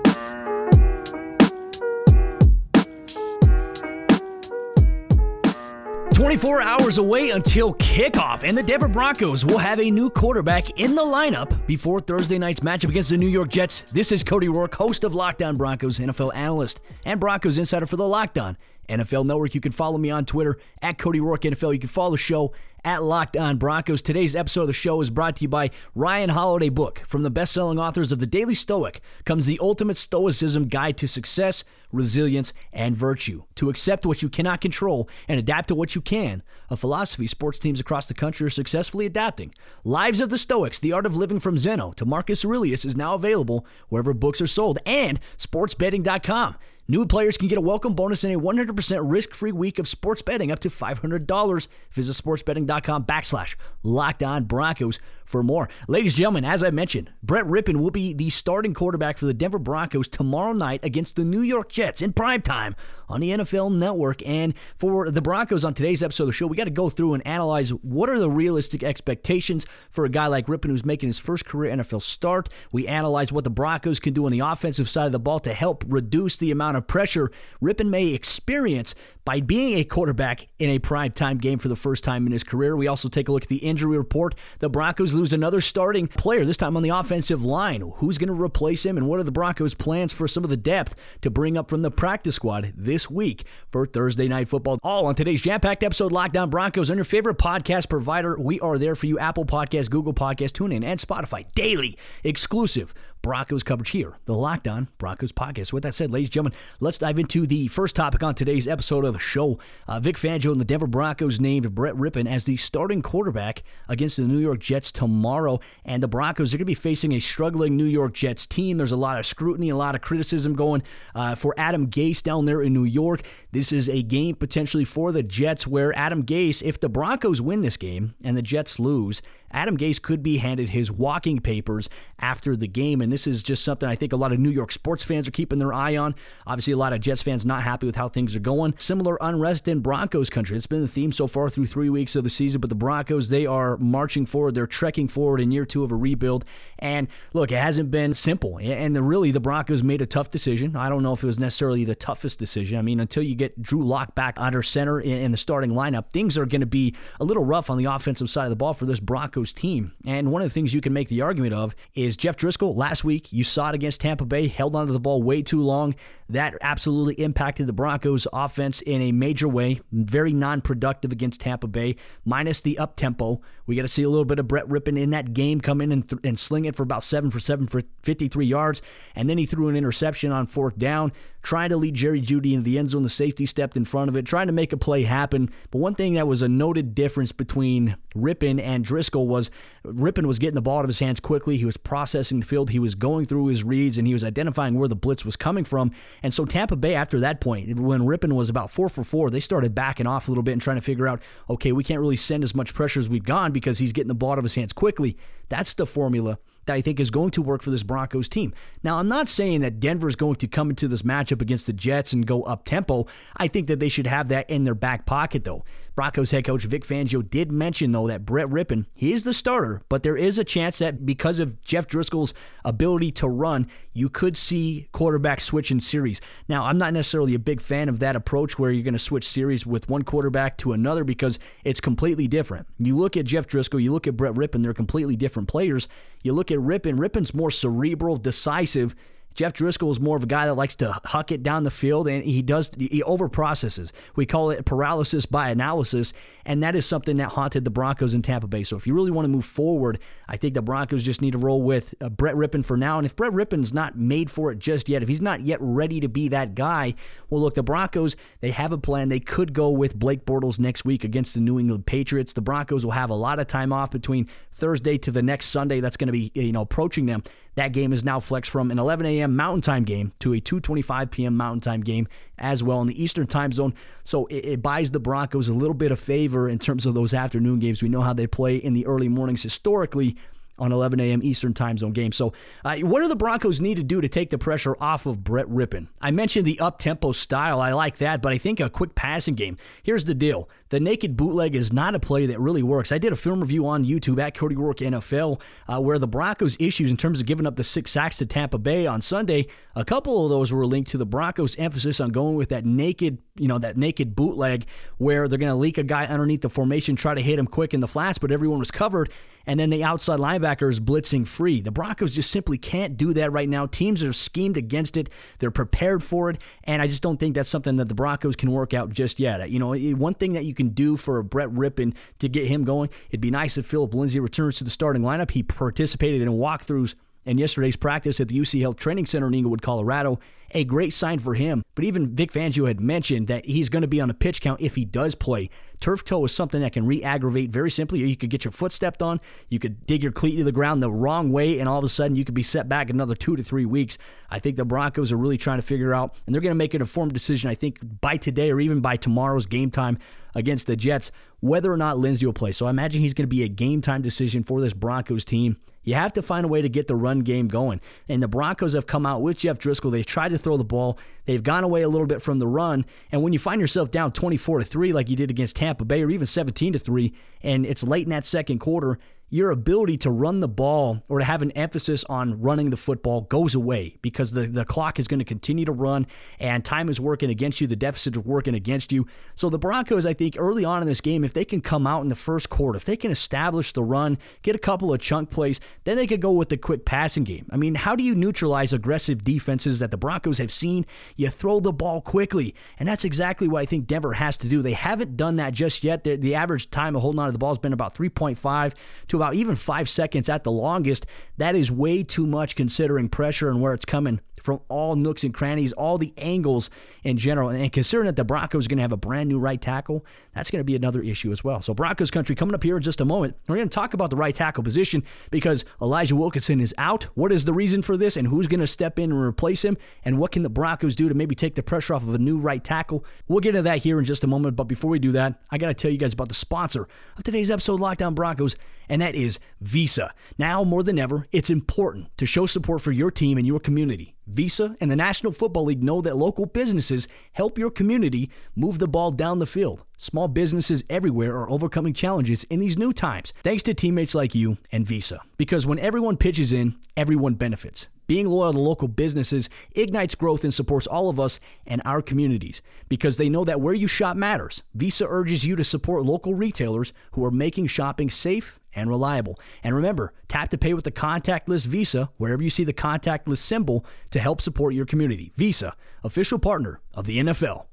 24 6.15 6.63
hours 6.63 6.99
away 6.99 7.31
until 7.31 7.75
kickoff, 7.75 8.45
and 8.45 8.57
the 8.57 8.63
Denver 8.63 8.87
Broncos 8.87 9.45
will 9.45 9.59
have 9.59 9.81
a 9.81 9.91
new 9.91 10.09
quarterback 10.09 10.79
in 10.79 10.95
the 10.95 11.03
lineup 11.03 11.67
before 11.67 11.99
Thursday 11.99 12.39
night's 12.39 12.61
matchup 12.61 12.91
against 12.91 13.11
the 13.11 13.17
New 13.17 13.27
York 13.27 13.49
Jets. 13.49 13.91
This 13.91 14.13
is 14.13 14.23
Cody 14.23 14.47
Roark, 14.47 14.75
host 14.75 15.03
of 15.03 15.17
Locked 15.17 15.43
On 15.43 15.57
Broncos, 15.57 15.99
NFL 15.99 16.33
analyst, 16.37 16.81
and 17.05 17.19
Broncos 17.19 17.59
insider 17.59 17.87
for 17.87 17.97
the 17.97 18.07
Locked 18.07 18.39
On 18.39 18.57
NFL 18.89 19.27
Network. 19.27 19.55
You 19.55 19.61
can 19.61 19.73
follow 19.73 19.99
me 19.99 20.11
on 20.11 20.25
Twitter 20.25 20.59
at 20.83 20.99
Cody 20.99 21.21
Roark 21.21 21.41
NFL. 21.41 21.73
You 21.73 21.79
can 21.79 21.89
follow 21.89 22.13
the 22.13 22.19
show 22.19 22.53
at 22.85 23.03
Locked 23.03 23.37
On 23.37 23.57
Broncos. 23.57 24.03
Today's 24.03 24.37
episode 24.37 24.63
of 24.63 24.67
the 24.67 24.73
show 24.73 25.01
is 25.01 25.11
brought 25.11 25.37
to 25.37 25.43
you 25.43 25.49
by 25.49 25.71
Ryan 25.95 26.31
Holiday 26.31 26.69
Book. 26.69 27.03
From 27.07 27.23
the 27.23 27.31
best 27.31 27.53
selling 27.53 27.79
authors 27.79 28.13
of 28.13 28.19
The 28.19 28.27
Daily 28.27 28.55
Stoic 28.55 29.01
comes 29.25 29.47
the 29.47 29.59
ultimate 29.61 29.97
stoicism 29.97 30.69
guide 30.69 30.99
to 30.99 31.09
success, 31.09 31.65
resilience, 31.93 32.53
and 32.73 32.97
virtue. 32.97 33.45
To 33.57 33.71
accept 33.71 34.05
what 34.05 34.23
you 34.23 34.29
cannot 34.29 34.61
control 34.61 35.09
and 35.29 35.39
adapt 35.39 35.69
to 35.69 35.75
what 35.75 35.95
you 35.95 36.01
can, 36.01 36.43
a 36.69 36.77
philosophy 36.77 37.27
sports 37.27 37.59
teams 37.59 37.81
across 37.81 38.07
the 38.07 38.15
country 38.15 38.47
are 38.47 38.51
successfully 38.51 39.07
adapting. 39.07 39.55
Lives 39.83 40.21
of 40.21 40.29
the 40.29 40.39
Stoics, 40.39 40.79
The 40.79 40.93
Art 40.93 41.07
of 41.07 41.17
Living 41.17 41.41
from 41.41 41.57
Zeno 41.57 41.93
to 41.93 42.05
Marcus 42.05 42.45
Aurelius 42.45 42.85
is 42.85 42.97
now 42.97 43.15
available 43.15 43.67
wherever 43.89 44.13
books 44.13 44.41
are 44.41 44.47
sold 44.47 44.79
and 44.85 45.21
sportsbetting.com. 45.39 46.57
New 46.87 47.07
players 47.07 47.39
can 47.39 47.49
get 47.49 47.57
a 47.57 47.63
welcome 47.63 47.95
bonus 47.95 48.25
in 48.25 48.33
a 48.33 48.39
100% 48.39 49.01
risk-free 49.03 49.53
week 49.53 49.79
of 49.79 49.89
sports 49.89 50.21
betting 50.21 50.53
up 50.53 50.61
to 50.61 50.69
$500. 50.69 51.69
Visit 51.91 52.13
sportsbetting.com 52.13 53.05
backslash 53.05 53.55
locked 53.83 54.23
on 54.23 54.45
Broncos 54.45 54.99
for 55.25 55.43
more. 55.43 55.69
Ladies 55.89 56.13
and 56.13 56.19
gentlemen, 56.19 56.45
as 56.45 56.63
I 56.63 56.71
mentioned, 56.71 57.11
Brett 57.23 57.47
Rypien 57.47 57.81
will 57.81 57.91
be 57.91 58.13
the 58.13 58.29
starting 58.29 58.75
quarterback 58.75 59.17
for 59.17 59.25
the 59.25 59.33
Denver 59.33 59.59
Broncos 59.59 60.09
tomorrow 60.09 60.53
night 60.53 60.81
against 60.83 61.17
the 61.17 61.25
New 61.25 61.41
York 61.41 61.71
Jets 61.71 62.03
in 62.03 62.13
prime 62.13 62.43
time 62.43 62.77
on 63.09 63.21
the 63.21 63.31
NFL 63.31 63.75
Network. 63.75 64.27
And 64.27 64.55
for 64.77 65.11
the 65.11 65.23
Broncos 65.23 65.65
on 65.65 65.73
today's 65.73 66.03
episode 66.03 66.25
of 66.25 66.29
the 66.29 66.33
show, 66.33 66.47
we 66.47 66.57
got 66.57 66.65
to 66.65 66.71
go 66.71 66.91
through 66.91 67.15
and 67.15 67.27
analyze 67.27 67.71
what 67.71 68.11
are 68.11 68.19
the 68.19 68.31
realistic 68.31 68.83
expectations 68.83 69.67
for 69.91 70.05
a 70.05 70.11
guy 70.11 70.27
like 70.27 70.47
Rypien 70.47 70.67
who's 70.67 70.85
making 70.85 71.09
his 71.09 71.19
first 71.19 71.47
career 71.47 71.75
NFL 71.75 72.03
start. 72.03 72.51
We 72.73 72.87
analyze 72.87 73.33
what 73.33 73.45
the 73.45 73.51
Broncos 73.51 74.01
can 74.01 74.13
do 74.13 74.27
on 74.27 74.33
the 74.33 74.41
offensive 74.41 74.89
side 74.89 75.07
of 75.07 75.13
the 75.13 75.19
ball 75.19 75.39
to 75.41 75.55
help 75.55 75.85
reduce 75.89 76.37
the 76.37 76.51
amount 76.51 76.74
of 76.77 76.87
pressure 76.87 77.31
Rypien 77.63 77.89
may 77.89 78.09
experience 78.09 78.95
by 79.25 79.41
being 79.41 79.79
a 79.79 79.85
quarterback 79.85 80.49
in 80.59 80.71
a 80.71 80.79
primetime 80.79 81.41
game 81.41 81.59
for 81.59 81.69
the 81.69 81.77
first 81.77 82.05
time 82.05 82.27
in 82.27 82.33
his 82.33 82.45
career. 82.45 82.77
We 82.77 82.87
also 82.87 83.09
take 83.09 83.29
a 83.29 83.33
look 83.33 83.45
at 83.45 83.49
the 83.49 83.57
injury 83.57 83.97
report. 83.97 84.35
The 84.59 84.69
Broncos 84.69 85.15
lose 85.15 85.33
another 85.33 85.61
starting 85.61 86.07
player, 86.07 86.45
this 86.45 86.57
time 86.57 86.77
on 86.77 86.83
the 86.83 86.91
offensive 86.91 87.45
line. 87.45 87.81
Who's 87.97 88.19
going 88.19 88.29
to 88.29 88.41
replace 88.41 88.85
him, 88.85 88.97
and 88.97 89.09
what 89.09 89.21
are 89.21 89.25
the 89.25 89.33
Broncos' 89.33 89.75
plans 89.75 90.13
for 90.13 90.29
some 90.29 90.45
of 90.45 90.51
the 90.51 90.57
depth 90.57 90.95
to 91.23 91.31
bring 91.31 91.57
up 91.57 91.71
from 91.71 91.83
the 91.83 91.91
practice 91.91 92.35
squad 92.37 92.73
this 92.77 93.11
week 93.11 93.45
for 93.71 93.87
Thursday 93.87 94.29
Night 94.29 94.49
Football? 94.49 94.79
All 94.83 95.07
on 95.07 95.15
today's 95.15 95.43
jam 95.43 95.61
packed 95.61 95.83
episode 95.83 96.13
Locked 96.13 96.37
On 96.37 96.51
Broncos 96.51 96.91
on 96.91 96.97
your 96.97 97.05
favorite 97.05 97.39
podcast 97.39 97.89
provider. 97.89 98.39
We 98.39 98.61
are 98.61 98.79
there 98.79 98.95
for 98.95 99.07
you 99.07 99.19
Apple 99.19 99.45
Podcasts, 99.45 99.91
Google 99.91 100.15
Podcasts, 100.15 100.53
TuneIn, 100.53 100.85
and 100.85 101.01
Spotify. 101.01 101.47
Daily 101.55 101.97
exclusive 102.23 102.93
Broncos 103.23 103.63
coverage 103.63 103.91
here, 103.91 104.19
the 104.27 104.35
Locked 104.35 104.69
On 104.69 104.89
Broncos 104.99 105.33
podcast. 105.33 105.73
With 105.73 105.83
that 105.85 105.95
said, 105.95 106.11
ladies 106.11 106.29
and 106.29 106.35
gentlemen, 106.35 106.59
let's 106.81 106.99
dive 106.99 107.19
into 107.19 107.47
the 107.47 107.69
first 107.69 107.97
topic 107.97 108.23
on 108.23 108.35
today's 108.35 108.69
episode 108.69 109.07
of 109.07 109.14
the 109.15 109.19
show. 109.19 109.59
Uh, 109.89 109.99
Vic 109.99 110.17
Fangio 110.17 110.53
and 110.53 110.61
the 110.61 110.65
Denver 110.67 110.87
Broncos 110.87 111.41
named 111.41 111.75
Brett 111.75 111.95
Rypien 111.95 112.29
as 112.29 112.45
the 112.45 112.59
starting 112.59 113.01
quarterback 113.01 113.63
against 113.89 114.19
the 114.19 114.25
New 114.25 114.39
York 114.39 114.61
Jets 114.61 114.93
tomorrow, 114.93 115.61
and 115.87 116.03
the 116.03 116.09
Broncos 116.09 116.53
are 116.53 116.59
going 116.59 116.65
to 116.65 116.67
be 116.67 116.75
facing 116.75 117.13
a 117.13 117.21
struggling 117.21 117.77
New 117.77 117.85
York 117.85 118.13
Jets 118.13 118.45
team. 118.45 118.77
There's 118.77 118.93
a 118.93 118.97
lot 118.97 119.19
of 119.19 119.25
scrutiny, 119.25 119.71
a 119.71 119.77
lot 119.77 119.95
of 119.95 120.03
criticism 120.03 120.55
going 120.55 120.83
uh, 121.15 121.35
for 121.35 121.55
Adam 121.57 121.87
Gase 121.89 122.23
down 122.23 122.45
there 122.45 122.61
in 122.61 122.75
New 122.75 122.85
York. 122.85 123.23
This 123.53 123.73
is 123.73 123.89
a 123.89 124.03
game 124.03 124.35
potentially 124.37 124.85
for 124.85 125.13
the 125.13 125.23
Jets 125.23 125.67
where 125.67 125.97
Adam 125.99 126.25
Gase, 126.25 126.63
if 126.63 126.79
the 126.81 126.89
Broncos 126.89 127.41
win 127.41 127.63
this 127.63 127.77
game 127.77 128.15
and 128.23 128.37
the 128.37 128.43
Jets 128.43 128.79
lose, 128.79 129.23
Adam 129.55 129.79
Gase 129.79 130.03
could 130.03 130.23
be 130.23 130.39
handed 130.39 130.71
his 130.71 130.91
walking 130.91 131.39
papers 131.39 131.89
after 132.19 132.57
the 132.57 132.67
game. 132.67 133.01
And 133.01 133.13
this 133.13 133.27
is 133.27 133.43
just 133.43 133.65
something 133.65 133.89
I 133.89 133.95
think 133.95 134.13
a 134.13 134.17
lot 134.17 134.33
of 134.33 134.41
New 134.41 134.51
York 134.51 134.73
sports 134.73 135.05
fans 135.05 135.29
are 135.29 135.31
keeping 135.31 135.61
their 135.61 135.73
eye 135.73 135.97
on. 135.97 136.15
Obviously, 136.47 136.73
a 136.73 136.77
lot 136.77 136.93
of 136.93 137.01
Jets 137.01 137.23
fans 137.23 137.47
not 137.47 137.63
happy 137.63 137.87
with 137.87 137.97
how 137.97 138.09
things 138.09 138.35
are 138.35 138.41
going. 138.41 138.75
Similar 138.79 139.17
unrest 139.21 139.69
in 139.69 139.81
Broncos 139.81 140.29
country. 140.29 140.57
It's 140.57 140.67
been 140.67 140.81
the 140.81 140.89
theme 140.89 141.13
so 141.13 141.29
far 141.29 141.49
through 141.49 141.67
three 141.67 141.89
weeks 141.89 142.17
of 142.17 142.25
the 142.25 142.31
season, 142.31 142.61
but 142.61 142.69
the 142.69 142.77
Broncos, 142.77 143.29
they 143.29 143.47
are 143.47 143.77
marching 143.77 144.27
forward. 144.27 144.55
They're 144.55 144.67
trekking 144.67 145.09
forward 145.09 145.41
in 145.41 145.53
year 145.53 145.65
two 145.65 145.85
of 145.85 145.93
a 145.93 145.97
rebuild. 145.97 146.45
And 146.81 147.07
look, 147.33 147.53
it 147.53 147.59
hasn't 147.59 147.93
been 147.93 148.13
simple. 148.15 148.59
And 148.61 148.97
the, 148.97 149.03
really, 149.03 149.31
the 149.31 149.41
Broncos 149.41 149.85
made 149.85 150.03
a 150.03 150.07
tough 150.07 150.31
decision. 150.31 150.75
I 150.75 150.89
don't 150.89 151.05
know 151.05 151.13
if 151.13 151.23
it 151.23 151.27
was 151.27 151.39
necessarily 151.39 151.85
the 151.85 151.95
toughest 151.95 152.41
decision. 152.41 152.77
I 152.77 152.83
mean, 152.83 152.99
until 152.99 153.23
you 153.23 153.37
get 153.37 153.63
Drew 153.63 153.87
Lock 153.87 154.17
back 154.17 154.35
under 154.39 154.63
center 154.63 155.01
in, 155.01 155.19
in 155.19 155.31
the 155.31 155.37
starting 155.37 155.71
lineup, 155.71 156.11
things 156.11 156.37
are 156.37 156.47
going 156.47 156.61
to 156.61 156.67
be 156.67 156.95
a 157.21 157.25
little 157.25 157.45
rough 157.45 157.71
on 157.71 157.79
the 157.79 157.85
offensive 157.85 158.29
side 158.29 158.45
of 158.45 158.51
the 158.51 158.57
ball 158.57 158.75
for 158.75 158.87
this 158.87 158.99
Broncos 158.99 159.44
team. 159.53 159.93
And 160.07 160.33
one 160.33 160.43
of 160.43 160.49
the 160.49 160.55
things 160.55 160.75
you 160.75 160.81
can 160.81 160.93
make 160.93 161.09
the 161.09 161.23
argument 161.23 161.55
of 161.55 161.75
is 161.95 162.17
Jeff 162.17 162.37
Driskel 162.37 162.77
last 162.77 163.05
week, 163.05 163.33
you 163.33 163.45
saw 163.45 163.69
it 163.69 163.75
against 163.75 164.01
Tampa 164.01 164.25
Bay, 164.25 164.49
held 164.49 164.75
onto 164.77 164.93
the 164.93 165.01
ball 165.01 165.23
way 165.23 165.43
too 165.43 165.63
long. 165.63 165.95
That 166.29 166.55
absolutely 166.61 167.23
impacted 167.23 167.67
the 167.67 167.73
Broncos 167.73 168.27
offense 168.33 168.81
in 168.81 169.03
a 169.03 169.13
major 169.13 169.47
way. 169.47 169.81
Very 169.93 170.33
non-productive 170.33 171.13
against 171.13 171.41
Tampa 171.41 171.67
Bay, 171.67 171.97
minus 172.25 172.61
the 172.61 172.79
up 172.79 172.97
tempo. 172.97 173.41
We 173.67 173.77
got 173.77 173.83
to 173.83 173.89
see 173.89 174.03
a 174.03 174.09
little 174.09 174.25
bit 174.25 174.39
of 174.39 174.49
Brett 174.49 174.69
Rypien 174.69 174.99
in 174.99 175.11
that 175.11 175.35
game 175.35 175.61
come 175.61 175.81
in 175.81 175.93
and, 175.93 176.09
th- 176.09 176.21
and 176.25 176.39
sling 176.39 176.65
it 176.65 176.75
for 176.75 176.83
about 176.83 177.03
seven 177.03 177.31
for 177.31 177.41
seven 177.41 177.67
for 177.67 177.83
53 178.03 178.47
yards. 178.47 178.83
And 179.15 179.29
then 179.29 179.39
he 179.39 179.47
threw 179.47 179.69
an 179.69 179.77
interception 179.77 180.33
on 180.33 180.47
fourth 180.47 180.79
down, 180.79 181.13
trying 181.45 181.69
to 181.69 181.77
lead 181.77 181.95
Jerry 181.95 182.21
Jeudy 182.21 182.53
into 182.53 182.65
the 182.65 182.79
end 182.79 182.91
zone. 182.91 183.03
The 183.03 183.09
safety 183.09 183.45
stepped 183.47 183.77
in 183.77 183.85
front 183.85 184.09
of 184.09 184.17
it, 184.17 184.25
trying 184.25 184.47
to 184.49 184.53
make 184.53 184.73
a 184.73 184.77
play 184.77 185.05
happen. 185.05 185.51
But 185.71 185.79
one 185.79 185.95
thing 185.95 186.15
that 186.15 186.27
was 186.27 186.43
a 186.43 186.49
noted 186.49 186.95
difference 186.95 187.33
between 187.33 187.97
Rypien 188.17 188.61
and 188.61 188.85
Driskel 188.85 189.27
was 189.27 189.51
Rypien 189.85 190.27
was 190.27 190.39
getting 190.39 190.55
the 190.55 190.63
ball 190.63 190.79
out 190.79 190.85
of 190.85 190.89
his 190.89 190.99
hands 190.99 191.21
quickly. 191.21 191.59
He 191.59 191.67
was 191.67 191.77
processing 191.77 192.41
the 192.41 192.47
field. 192.47 192.71
He 192.71 192.79
was 192.79 192.95
going 192.95 193.27
through 193.27 193.47
his 193.47 193.63
reads 193.63 193.99
and 193.99 194.07
he 194.07 194.15
was 194.15 194.25
identifying 194.25 194.79
where 194.79 194.89
the 194.89 194.97
blitz 194.97 195.25
was 195.25 195.37
coming 195.37 195.65
from. 195.65 195.93
And 196.23 196.33
so 196.33 196.47
Tampa 196.47 196.77
Bay, 196.77 196.95
after 196.95 197.21
that 197.21 197.43
point, 197.43 197.79
when 197.79 198.01
Rypien 198.01 198.33
was 198.33 198.49
about 198.49 198.71
four 198.71 198.89
for 198.89 199.05
four, 199.05 199.29
they 199.29 199.41
started 199.41 199.75
backing 199.75 200.07
off 200.07 200.27
a 200.27 200.31
little 200.31 200.43
bit 200.43 200.53
and 200.53 200.63
trying 200.63 200.79
to 200.79 200.83
figure 200.83 201.07
out, 201.07 201.21
okay, 201.51 201.73
we 201.73 201.85
can't 201.85 202.01
really 202.01 202.17
send 202.17 202.43
as 202.43 202.55
much 202.55 202.73
pressure 202.73 203.01
as 203.01 203.11
we've 203.11 203.23
gone 203.23 203.53
because 203.53 203.79
he's 203.79 203.93
getting 203.93 204.09
the 204.09 204.15
ball 204.15 204.33
out 204.33 204.39
of 204.39 204.45
his 204.45 204.55
hands 204.55 204.73
quickly. 204.73 205.19
That's 205.51 205.75
the 205.75 205.85
formula 205.85 206.39
that 206.67 206.75
I 206.75 206.81
think 206.81 207.01
is 207.01 207.11
going 207.11 207.31
to 207.33 207.43
work 207.43 207.63
for 207.63 207.71
this 207.71 207.83
Broncos 207.83 208.29
team. 208.29 208.55
Now, 208.83 208.99
I'm 208.99 209.09
not 209.09 209.29
saying 209.29 209.61
that 209.61 209.81
Denver 209.81 210.09
is 210.09 210.17
going 210.17 210.37
to 210.37 210.47
come 210.47 210.71
into 210.71 210.89
this 210.89 211.03
matchup 211.03 211.43
against 211.43 211.67
the 211.67 211.73
Jets 211.73 212.13
and 212.13 212.27
go 212.27 212.43
up 212.43 212.65
tempo. 212.65 213.07
I 213.37 213.49
think 213.49 213.67
that 213.69 213.81
they 213.81 213.89
should 213.89 214.07
have 214.07 214.29
that 214.29 214.49
in 214.51 214.65
their 214.65 214.75
back 214.75 215.07
pocket, 215.07 215.45
though. 215.45 215.65
Broncos 215.95 216.33
head 216.33 216.45
coach 216.45 216.65
Vic 216.65 216.85
Fangio 216.85 217.29
did 217.29 217.53
mention, 217.53 217.93
though, 217.93 218.09
that 218.09 218.27
Brett 218.27 218.49
Rypien, 218.49 218.87
he 218.95 219.13
is 219.13 219.23
the 219.23 219.33
starter, 219.33 219.83
but 219.89 220.03
there 220.03 220.17
is 220.17 220.39
a 220.39 220.45
chance 220.45 220.79
that 220.79 221.07
because 221.07 221.39
of 221.39 221.61
Jeff 221.63 221.87
Driskel's 221.87 222.35
ability 222.65 223.13
to 223.13 223.29
run, 223.29 223.69
you 223.93 224.09
could 224.09 224.37
see 224.37 224.89
quarterback 224.91 225.41
switch 225.41 225.71
in 225.71 225.79
series. 225.79 226.21
Now, 226.49 226.65
I'm 226.65 226.79
not 226.79 226.93
necessarily 226.93 227.35
a 227.35 227.39
big 227.39 227.61
fan 227.61 227.89
of 227.89 228.01
that 228.01 228.17
approach 228.17 228.59
where 228.59 228.73
you're 228.73 228.83
going 228.83 228.95
to 228.95 228.99
switch 228.99 229.27
series 229.27 229.65
with 229.65 229.89
one 229.89 230.03
quarterback 230.03 230.59
to 230.59 230.73
another 230.73 231.05
because 231.05 231.39
it's 231.63 231.81
completely 231.81 232.27
different. 232.27 232.67
You 232.79 232.97
look 232.97 233.17
at 233.17 233.25
Jeff 233.25 233.47
Driskel, 233.47 233.81
you 233.81 233.93
look 233.93 234.09
at 234.09 234.17
Brett 234.17 234.35
Rypien, 234.35 234.63
they're 234.63 234.75
completely 234.75 235.15
different 235.15 235.49
players. 235.49 235.87
You 236.23 236.33
look 236.33 236.51
at 236.51 236.59
Rypien, 236.59 236.99
Rypien's 236.99 237.35
more 237.35 237.53
cerebral, 237.53 238.17
decisive, 238.17 238.97
Jeff 239.35 239.53
Driskel 239.53 239.91
is 239.91 239.99
more 239.99 240.17
of 240.17 240.23
a 240.23 240.27
guy 240.27 240.47
that 240.47 240.55
likes 240.55 240.77
to 240.77 240.93
huck 241.05 241.33
it 241.33 241.43
down 241.43 241.65
the 241.65 241.71
field, 241.71 242.07
and 242.07 242.25
he 242.25 242.41
does 242.41 242.71
he 242.79 243.03
overprocesses. 243.03 243.91
We 244.15 244.27
call 244.27 244.51
it 244.51 244.65
paralysis 244.65 245.27
by 245.27 245.51
analysis, 245.51 246.13
and 246.45 246.63
that 246.63 246.77
is 246.77 246.87
something 246.87 247.17
that 247.17 247.31
haunted 247.31 247.65
the 247.65 247.71
Broncos 247.71 248.15
in 248.15 248.23
Tampa 248.23 248.47
Bay. 248.47 248.63
So 248.63 248.77
if 248.77 248.87
you 248.87 248.95
really 248.95 249.11
want 249.11 249.25
to 249.25 249.31
move 249.31 249.45
forward, 249.45 249.99
I 250.29 250.37
think 250.37 250.55
the 250.55 250.63
Broncos 250.63 251.05
just 251.05 251.21
need 251.21 251.33
to 251.33 251.39
roll 251.39 251.63
with 251.63 251.95
uh, 252.01 252.09
Brett 252.09 252.37
Rypien 252.37 252.65
for 252.65 252.77
now. 252.77 252.99
And 252.99 253.07
if 253.07 253.17
Brett 253.17 253.33
Rypien's 253.33 253.75
not 253.75 253.99
made 253.99 254.31
for 254.31 254.53
it 254.53 254.59
just 254.59 254.89
yet, 254.89 255.03
if 255.03 255.09
he's 255.09 255.21
not 255.21 255.41
yet 255.41 255.59
ready 255.61 255.99
to 256.01 256.09
be 256.09 256.29
that 256.29 256.55
guy, 256.55 256.95
well, 257.29 257.41
look, 257.41 257.55
the 257.55 257.63
Broncos 257.63 258.17
they 258.41 258.53
have 258.53 258.73
a 258.73 258.79
plan. 258.79 259.09
They 259.09 259.21
could 259.21 259.53
go 259.53 259.71
with 259.71 259.99
Blake 259.99 260.25
Bortles 260.25 260.61
next 260.61 260.85
week 260.85 261.03
against 261.03 261.35
the 261.35 261.41
New 261.41 261.59
England 261.59 261.87
Patriots. 261.87 262.33
The 262.33 262.41
Broncos 262.41 262.85
will 262.85 262.93
have 262.93 263.11
a 263.11 263.15
lot 263.15 263.41
of 263.41 263.49
time 263.49 263.73
off 263.73 263.91
between 263.91 264.29
Thursday 264.53 264.97
to 264.99 265.11
the 265.11 265.23
next 265.23 265.47
Sunday. 265.47 265.81
That's 265.81 265.97
going 265.97 266.09
to 266.09 266.13
be 266.13 266.31
you 266.35 266.53
know 266.53 266.63
approaching 266.63 267.07
them. 267.07 267.25
That 267.57 267.73
game 267.73 267.93
is 267.93 268.05
now 268.05 268.21
flexed 268.21 268.51
from 268.51 268.71
an 268.71 268.79
11 268.79 269.07
a.m. 269.07 269.37
Mountain 269.37 269.63
Time 269.63 269.85
game 269.85 270.13
to 270.21 270.35
a 270.35 270.41
2:25 270.41 271.11
p.m. 271.11 271.37
Mountain 271.37 271.61
Time 271.61 271.83
game 271.83 272.09
as 272.39 272.63
well 272.63 272.81
in 272.81 272.89
the 272.89 273.03
Eastern 273.03 273.27
Time 273.27 273.53
Zone. 273.53 273.75
So 274.03 274.27
it, 274.27 274.45
it, 274.45 274.63
buys 274.63 274.91
the 274.91 275.01
Broncos 275.01 275.49
a 275.49 275.55
little 275.55 275.75
bit 275.75 275.93
of 275.93 275.99
favor 276.01 276.49
in 276.49 276.59
terms 276.59 276.85
of 276.85 276.95
those 276.95 277.15
afternoon 277.15 277.61
games. 277.61 277.83
We 277.83 277.89
know 277.89 278.03
how 278.03 278.13
they 278.13 278.27
play 278.27 278.57
in 278.57 278.75
the 278.75 278.87
early 278.87 279.09
mornings 279.09 279.43
historically. 279.43 280.17
On 280.59 280.73
11 280.73 281.01
a.m. 281.01 281.23
Eastern 281.23 281.55
Time 281.55 281.77
Zone 281.79 281.93
game. 281.93 282.13
So, 282.13 282.33
uh, 282.65 282.77
what 282.79 283.03
do 283.03 283.09
the 283.09 283.17
Broncos 283.17 283.61
need 283.61 283.77
to 283.77 283.83
do 283.83 284.01
to 284.01 284.09
take 284.09 284.31
the 284.31 284.39
pressure 284.39 284.77
off 284.81 285.07
of 285.07 285.25
Brett 285.25 285.47
Rypien? 285.47 285.89
I 286.01 286.11
mentioned 286.11 286.45
the 286.45 286.61
up 286.61 286.79
tempo 286.79 287.13
style. 287.13 287.61
I 287.61 287.73
like 287.73 287.99
that, 287.99 288.23
but 288.23 288.33
I 288.33 288.39
think 288.39 288.61
a 288.61 288.71
quick 288.71 288.95
passing 288.95 289.35
game. 289.35 289.57
Here's 289.83 290.05
the 290.05 290.15
deal 290.15 290.49
the 290.69 290.81
naked 290.81 291.17
bootleg 291.17 291.55
is 291.55 291.73
not 291.73 291.95
a 291.95 292.01
play 292.01 292.27
that 292.27 292.41
really 292.41 292.63
works. 292.63 292.93
I 292.93 292.99
did 292.99 293.13
a 293.13 293.17
film 293.17 293.41
review 293.41 293.67
on 293.67 293.85
YouTube 293.85 294.21
at 294.21 294.35
Cody 294.35 294.57
Roark 294.57 294.79
NFL 294.79 295.41
uh, 295.69 295.81
where 295.81 295.99
the 295.99 296.09
Broncos' 296.09 296.57
issues 296.59 296.91
in 296.91 296.97
terms 296.97 297.21
of 297.21 297.27
giving 297.27 297.47
up 297.47 297.57
the 297.57 297.65
six 297.65 297.91
sacks 297.91 298.19
to 298.19 298.27
Tampa 298.27 298.59
Bay 298.59 298.87
on 298.87 299.01
Sunday, 299.01 299.47
a 299.75 299.85
couple 299.85 300.25
of 300.25 300.31
those 300.31 300.53
were 300.53 300.67
linked 300.67 300.91
to 300.91 300.99
the 300.99 301.07
Broncos' 301.07 301.57
emphasis 301.57 302.01
on 302.01 302.11
going 302.11 302.37
with 302.37 302.49
that 302.49 302.65
naked, 302.65 303.19
you 303.37 303.49
know, 303.49 303.59
that 303.59 303.77
naked 303.77 304.15
bootleg 304.15 304.67
where 304.99 305.29
they're 305.29 305.39
going 305.39 305.51
to 305.51 305.57
leak 305.57 305.79
a 305.79 305.83
guy 305.83 306.07
underneath 306.07 306.43
the 306.43 306.51
formation, 306.51 306.97
try 306.97 307.15
to 307.15 307.23
hit 307.23 307.39
him 307.39 307.47
quick 307.47 307.75
in 307.75 307.81
the 307.81 307.89
flats, 307.89 308.19
but 308.19 308.31
everyone 308.31 308.59
was 308.59 308.71
covered 308.71 309.11
and 309.47 309.59
then 309.59 309.71
the 309.71 309.85
outside 309.85 310.19
linebacker 310.19 310.71
is 310.71 310.81
blitzing 310.81 311.27
free. 311.27 311.61
The 311.61 311.71
Broncos 311.71 312.15
just 312.15 312.31
simply 312.31 312.59
can't 312.59 312.97
do 312.97 313.13
that 313.15 313.33
right 313.33 313.49
now. 313.49 313.67
Teams 313.67 314.03
are 314.03 314.13
schemed 314.13 314.57
against 314.57 314.97
it, 314.97 315.11
they're 315.39 315.51
prepared 315.51 316.03
for 316.03 316.31
it, 316.31 316.41
and 316.65 316.81
I 316.81 316.87
just 316.87 317.03
don't 317.03 317.19
think 317.19 317.35
that's 317.35 317.51
something 317.51 317.77
that 317.77 317.89
the 317.89 317.95
Broncos 317.95 318.37
can 318.37 318.51
work 318.51 318.75
out 318.75 318.91
just 318.91 319.21
yet. 319.21 319.51
You 319.51 319.59
know, 319.59 319.73
eh, 319.73 319.93
one 319.93 320.15
thing 320.15 320.33
that 320.35 320.45
you 320.45 320.55
can 320.55 320.71
do 320.71 320.97
for 320.97 321.23
Brett 321.23 321.51
Rypien 321.51 321.95
to 322.19 322.29
get 322.29 322.47
him 322.47 322.65
going, 322.65 322.91
it'd 323.11 323.21
be 323.21 323.31
nice 323.31 323.57
if 323.57 323.67
Philip 323.67 323.95
Lindsay 323.95 324.21
returns 324.21 324.57
to 324.57 324.65
the 324.65 324.71
starting 324.71 325.03
lineup. 325.03 325.31
He 325.31 325.43
participated 325.43 326.23
in 326.23 326.29
walkthroughs 326.29 326.95
and 327.27 327.39
yesterday's 327.39 327.77
practice 327.77 328.21
at 328.21 328.29
the 328.29 328.39
UC 328.39 328.61
Health 328.61 328.77
Training 328.77 329.07
Center 329.07 329.29
in 329.29 329.35
Englewood, 329.35 329.63
Colorado 329.63 330.19
a 330.55 330.65
great 330.65 330.93
sign 330.93 331.19
for 331.19 331.35
him. 331.35 331.63
But 331.75 331.85
even 331.85 332.15
Vic 332.15 332.33
Fangio 332.33 332.67
had 332.67 332.81
mentioned 332.81 333.27
that 333.27 333.45
he's 333.45 333.69
going 333.69 333.83
to 333.83 333.89
be 333.89 334.01
on 334.01 334.09
a 334.09 334.15
pitch 334.15 334.41
count 334.41 334.61
if 334.61 334.77
he 334.77 334.85
does 334.85 335.15
play. 335.15 335.51
Turf 335.85 336.03
toe 336.03 336.25
is 336.25 336.35
something 336.35 336.63
that 336.63 336.73
can 336.73 336.87
re 336.87 337.03
aggravate 337.03 337.51
very 337.51 337.71
simply, 337.71 338.03
or 338.03 338.07
you 338.07 338.17
could 338.17 338.31
get 338.31 338.43
your 338.43 338.53
foot 338.53 338.73
stepped 338.73 339.03
on, 339.03 339.21
you 339.51 339.59
could 339.59 339.85
dig 339.85 340.03
your 340.03 340.13
cleat 340.13 340.39
to 340.39 340.43
the 340.43 340.51
ground 340.51 340.83
the 340.83 340.91
wrong 340.91 341.31
way, 341.31 341.61
and 341.61 341.69
all 341.69 341.77
of 341.77 341.85
a 341.85 341.91
sudden 341.91 342.17
you 342.17 342.25
could 342.25 342.35
be 342.35 342.43
set 342.43 342.71
back 342.71 342.89
another 342.89 343.15
two 343.15 343.37
to 343.37 343.43
three 343.43 343.67
weeks. 343.67 343.99
I 344.31 344.39
think 344.39 344.57
the 344.57 344.65
Broncos 344.65 345.13
are 345.13 345.19
really 345.19 345.37
trying 345.37 345.59
to 345.59 345.63
figure 345.63 345.93
out, 345.93 346.17
and 346.25 346.35
they're 346.35 346.41
going 346.41 346.53
to 346.53 346.55
make 346.55 346.73
an 346.73 346.81
informed 346.81 347.13
decision, 347.13 347.51
I 347.51 347.55
think, 347.55 347.81
by 348.01 348.17
today 348.17 348.51
or 348.51 348.61
even 348.61 348.81
by 348.81 348.97
tomorrow's 348.97 349.45
game 349.45 349.71
time 349.71 349.99
against 350.35 350.69
the 350.69 350.75
Jets, 350.75 351.13
whether 351.45 351.71
or 351.71 351.77
not 351.77 351.99
Lindsay 351.99 352.25
will 352.25 352.33
play. 352.33 352.53
So 352.53 352.65
I 352.65 352.71
imagine 352.71 353.03
he's 353.03 353.13
going 353.13 353.29
to 353.29 353.37
be 353.37 353.43
a 353.43 353.49
game 353.49 353.83
time 353.83 354.01
decision 354.01 354.45
for 354.45 354.63
this 354.63 354.73
Broncos 354.73 355.27
team. 355.27 355.59
You 355.83 355.93
have 355.93 356.15
to 356.15 356.23
find 356.23 356.47
a 356.47 356.49
way 356.49 356.63
to 356.63 356.71
get 356.71 356.87
the 356.87 356.97
run 356.97 357.21
game 357.21 357.49
going. 357.49 357.83
And 358.09 358.23
the 358.23 358.29
Broncos 358.29 358.73
have 358.73 358.87
come 358.87 359.05
out 359.05 359.21
with 359.21 359.37
Jeff 359.37 359.59
Driskel. 359.59 359.93
They've 359.93 360.07
tried 360.07 360.31
to 360.31 360.39
throw 360.39 360.57
the 360.57 360.65
ball. 360.65 360.99
They've 361.27 361.43
gone 361.43 361.63
away 361.63 361.83
a 361.83 361.89
little 361.91 362.07
bit 362.07 362.23
from 362.23 362.39
the 362.39 362.47
run. 362.47 362.87
And 363.13 363.23
when 363.23 363.35
you 363.35 363.39
find 363.39 363.61
yourself 363.61 363.91
down 363.91 364.13
24 364.13 364.61
to 364.61 364.65
3 364.65 364.95
like 364.95 365.11
you 365.11 365.17
did 365.17 365.31
against 365.31 365.57
Tampa 365.57 365.85
Bay 365.85 366.03
or 366.03 366.09
even 366.09 366.27
17 366.27 366.73
to 366.73 366.79
3 366.79 367.13
and 367.43 367.67
it's 367.67 367.85
late 367.85 368.05
in 368.05 368.11
that 368.11 368.25
second 368.25 368.61
quarter, 368.61 368.99
your 369.35 369.51
ability 369.51 369.97
to 369.97 370.13
run 370.13 370.39
the 370.39 370.47
ball 370.47 371.03
or 371.09 371.19
to 371.19 371.25
have 371.25 371.43
an 371.43 371.51
emphasis 371.53 372.05
on 372.05 372.41
running 372.41 372.71
the 372.71 372.77
football 372.77 373.23
goes 373.23 373.53
away 373.53 373.97
because 374.01 374.31
the, 374.31 374.47
the 374.47 374.65
clock 374.65 375.01
is 375.01 375.09
going 375.09 375.19
to 375.19 375.25
continue 375.25 375.65
to 375.65 375.73
run 375.73 376.07
and 376.39 376.65
time 376.65 376.89
is 376.89 377.01
working 377.01 377.29
against 377.29 377.61
you. 377.61 377.67
The 377.67 377.75
deficit 377.75 378.15
is 378.15 378.23
working 378.23 378.55
against 378.55 378.93
you. 378.93 379.09
So 379.35 379.51
the 379.51 379.59
Broncos, 379.59 380.07
I 380.07 380.13
think, 380.13 380.37
early 380.39 380.65
on 380.65 380.83
in 380.83 380.87
this 380.87 381.01
game, 381.01 381.25
if 381.25 381.33
they 381.33 381.45
can 381.45 381.61
come 381.61 381.85
out 381.85 382.03
in 382.03 382.07
the 382.07 382.15
first 382.15 382.49
quarter, 382.49 382.77
if 382.77 382.85
they 382.85 382.97
can 382.97 383.11
establish 383.11 383.73
the 383.73 383.83
run, 383.83 384.19
get 384.43 384.55
a 384.55 384.59
couple 384.61 384.95
of 384.95 385.01
chunk 385.01 385.31
plays, 385.31 385.59
then 385.83 385.97
they 385.97 386.07
could 386.07 386.21
go 386.21 386.31
with 386.31 386.49
the 386.49 386.57
quick 386.57 386.85
passing 386.85 387.25
game. 387.25 387.47
I 387.51 387.57
mean, 387.57 387.75
how 387.75 387.97
do 387.97 388.05
you 388.05 388.15
neutralize 388.15 388.73
aggressive 388.73 389.25
defenses 389.25 389.81
that 389.81 389.91
the 389.91 389.97
Broncos 389.97 390.39
have 390.39 390.53
seen? 390.53 390.87
You 391.17 391.29
throw 391.29 391.59
the 391.59 391.73
ball 391.73 392.01
quickly. 392.01 392.55
And 392.79 392.89
that's 392.89 393.05
exactly 393.05 393.49
what 393.49 393.63
I 393.63 393.65
think 393.65 393.89
Denver 393.89 394.13
has 394.13 394.37
to 394.37 394.49
do. 394.49 394.63
They 394.63 394.75
haven't 394.75 395.17
done 395.17 395.35
that 395.37 395.55
just 395.55 395.83
yet. 395.83 396.05
The, 396.05 396.15
the 396.15 396.37
average 396.37 396.71
time 396.71 396.95
of 396.95 397.03
holding 397.03 397.19
on 397.19 397.27
to 397.27 397.33
the 397.33 397.39
ball 397.39 397.51
has 397.51 397.59
been 397.59 397.73
about 397.73 397.97
3.5 397.97 398.75
to 399.09 399.24
about 399.24 399.24
even 399.33 399.57
five 399.57 399.89
seconds 399.89 400.29
at 400.29 400.45
the 400.45 400.53
longest. 400.53 401.07
That 401.39 401.55
is 401.55 401.71
way 401.71 402.03
too 402.03 402.27
much 402.27 402.57
considering 402.57 403.09
pressure 403.09 403.49
and 403.49 403.63
where 403.63 403.73
it's 403.73 403.87
coming 403.87 404.21
from 404.45 404.61
all 404.69 404.95
nooks 404.95 405.25
and 405.25 405.33
crannies, 405.33 405.73
all 405.73 405.97
the 405.97 406.13
angles 406.19 406.69
in 407.03 407.17
general. 407.17 407.49
And 407.49 407.73
considering 407.73 408.07
that 408.07 408.17
the 408.17 408.25
Broncos 408.25 408.67
are 408.67 408.69
going 408.69 408.77
to 408.77 408.83
have 408.83 408.93
a 408.93 408.97
brand 408.97 409.31
new 409.31 409.39
right 409.39 409.61
tackle, 409.61 410.05
that's 410.35 410.51
going 410.51 410.61
to 410.61 410.65
be 410.65 410.77
another 410.77 411.03
issue 411.03 411.33
as 411.33 411.43
well. 411.43 411.63
So, 411.63 411.73
Broncos 411.73 412.11
country 412.11 412.35
coming 412.37 412.55
up 412.55 412.63
here 412.63 412.77
in 412.77 412.83
just 412.83 413.01
a 413.01 413.07
moment. 413.07 413.37
We're 413.49 413.57
going 413.57 413.69
to 413.69 413.75
talk 413.75 413.95
about 413.95 414.11
the 414.11 414.17
right 414.17 414.35
tackle 414.35 414.63
position 414.63 415.03
because 415.31 415.65
Elijah 415.81 416.15
Wilkinson 416.15 416.61
is 416.61 416.75
out. 416.77 417.05
What 417.15 417.33
is 417.33 417.47
the 417.47 417.55
reason 417.55 417.81
for 417.81 417.97
this, 417.97 418.19
and 418.19 418.29
who's 418.29 418.47
going 418.47 418.61
to 418.61 418.67
step 418.67 418.99
in 418.99 419.11
and 419.11 419.21
replace 419.21 419.65
him? 419.65 419.79
And 420.05 420.19
what 420.19 420.33
can 420.33 420.43
the 420.43 420.51
Broncos 420.51 420.95
do 420.95 421.09
to 421.09 421.15
maybe 421.15 421.35
take 421.35 421.55
the 421.55 421.63
pressure 421.63 421.95
off 421.95 422.03
of 422.03 422.15
a 422.15 422.19
new 422.19 422.39
right 422.39 422.63
tackle? 422.63 423.05
We'll 423.27 423.41
get 423.41 423.51
into 423.51 423.63
that 423.63 423.79
here 423.79 423.99
in 423.99 424.05
just 424.05 424.25
a 424.25 424.27
moment. 424.27 424.57
But 424.57 424.65
before 424.65 424.91
we 424.91 424.99
do 424.99 425.13
that, 425.13 425.41
I 425.51 425.57
got 425.57 425.69
to 425.69 425.75
tell 425.75 425.91
you 425.91 425.97
guys 425.97 426.13
about 426.13 426.29
the 426.29 426.35
sponsor 426.35 426.87
of 427.17 427.25
today's 427.25 427.51
episode, 427.51 427.81
Locked 427.81 428.03
On 428.03 428.15
Broncos, 428.15 428.57
and 428.89 429.01
that 429.01 429.15
is 429.15 429.39
Visa. 429.61 430.13
Now 430.37 430.65
more 430.65 430.83
than 430.83 430.99
ever, 430.99 431.27
it's 431.33 431.51
important 431.51 432.17
to 432.19 432.27
show 432.27 432.47
support 432.47 432.83
for 432.83 432.93
your 432.93 433.11
team 433.11 433.39
and 433.39 433.47
your 433.47 433.61
community. 433.61 434.15
Visa 434.27 434.77
and 434.81 434.91
the 434.91 434.97
National 434.97 435.33
Football 435.33 435.65
League 435.65 435.83
know 435.83 436.01
that 436.01 436.17
local 436.17 436.47
businesses 436.47 437.09
help 437.33 437.59
your 437.59 437.71
community 437.71 438.31
move 438.57 438.79
the 438.79 438.89
ball 438.89 439.11
down 439.11 439.39
the 439.39 439.47
field. 439.47 439.85
Small 439.97 440.29
businesses 440.29 440.83
everywhere 440.89 441.37
are 441.37 441.51
overcoming 441.51 441.95
challenges 441.95 442.45
in 442.45 442.61
these 442.61 442.79
new 442.79 442.93
times 442.93 443.33
thanks 443.43 443.63
to 443.65 443.75
teammates 443.75 444.15
like 444.15 444.35
you 444.35 444.59
and 444.73 444.87
Visa. 444.87 445.21
Because 445.37 445.67
when 445.67 445.79
everyone 445.79 446.17
pitches 446.17 446.53
in, 446.53 446.77
everyone 446.97 447.35
benefits. 447.35 447.89
Being 448.07 448.27
loyal 448.27 448.53
to 448.53 448.59
local 448.59 448.89
businesses 448.89 449.49
ignites 449.73 450.15
growth 450.15 450.45
and 450.45 450.53
supports 450.53 450.87
all 450.87 451.09
of 451.09 451.19
us 451.19 451.41
and 451.67 451.81
our 451.85 452.03
communities 452.03 452.63
because 452.89 453.17
they 453.17 453.29
know 453.29 453.45
that 453.45 453.61
where 453.61 453.75
you 453.75 453.87
shop 453.87 454.17
matters. 454.17 454.63
Visa 454.75 455.07
urges 455.09 455.45
you 455.45 455.57
to 455.57 455.65
support 455.65 456.05
local 456.05 456.35
retailers 456.35 456.93
who 457.13 457.25
are 457.25 457.31
making 457.31 457.67
shopping 457.67 458.11
safe 458.11 458.59
and 458.75 458.91
reliable. 458.91 459.39
And 459.63 459.75
remember, 459.75 460.13
tap 460.29 460.49
to 460.51 460.59
pay 460.59 460.75
with 460.75 460.85
the 460.85 460.93
contactless 460.93 461.67
Visa 461.67 462.11
wherever 462.17 462.43
you 462.43 462.51
see 462.51 462.65
the 462.65 462.73
contactless 462.73 463.39
symbol 463.39 463.87
to 464.11 464.19
help 464.19 464.41
support 464.41 464.75
your 464.75 464.87
community. 464.87 465.33
Visa, 465.37 465.77
official 466.03 466.39
partner 466.39 466.81
of 466.95 467.07
the 467.07 467.19
NFL. 467.19 467.67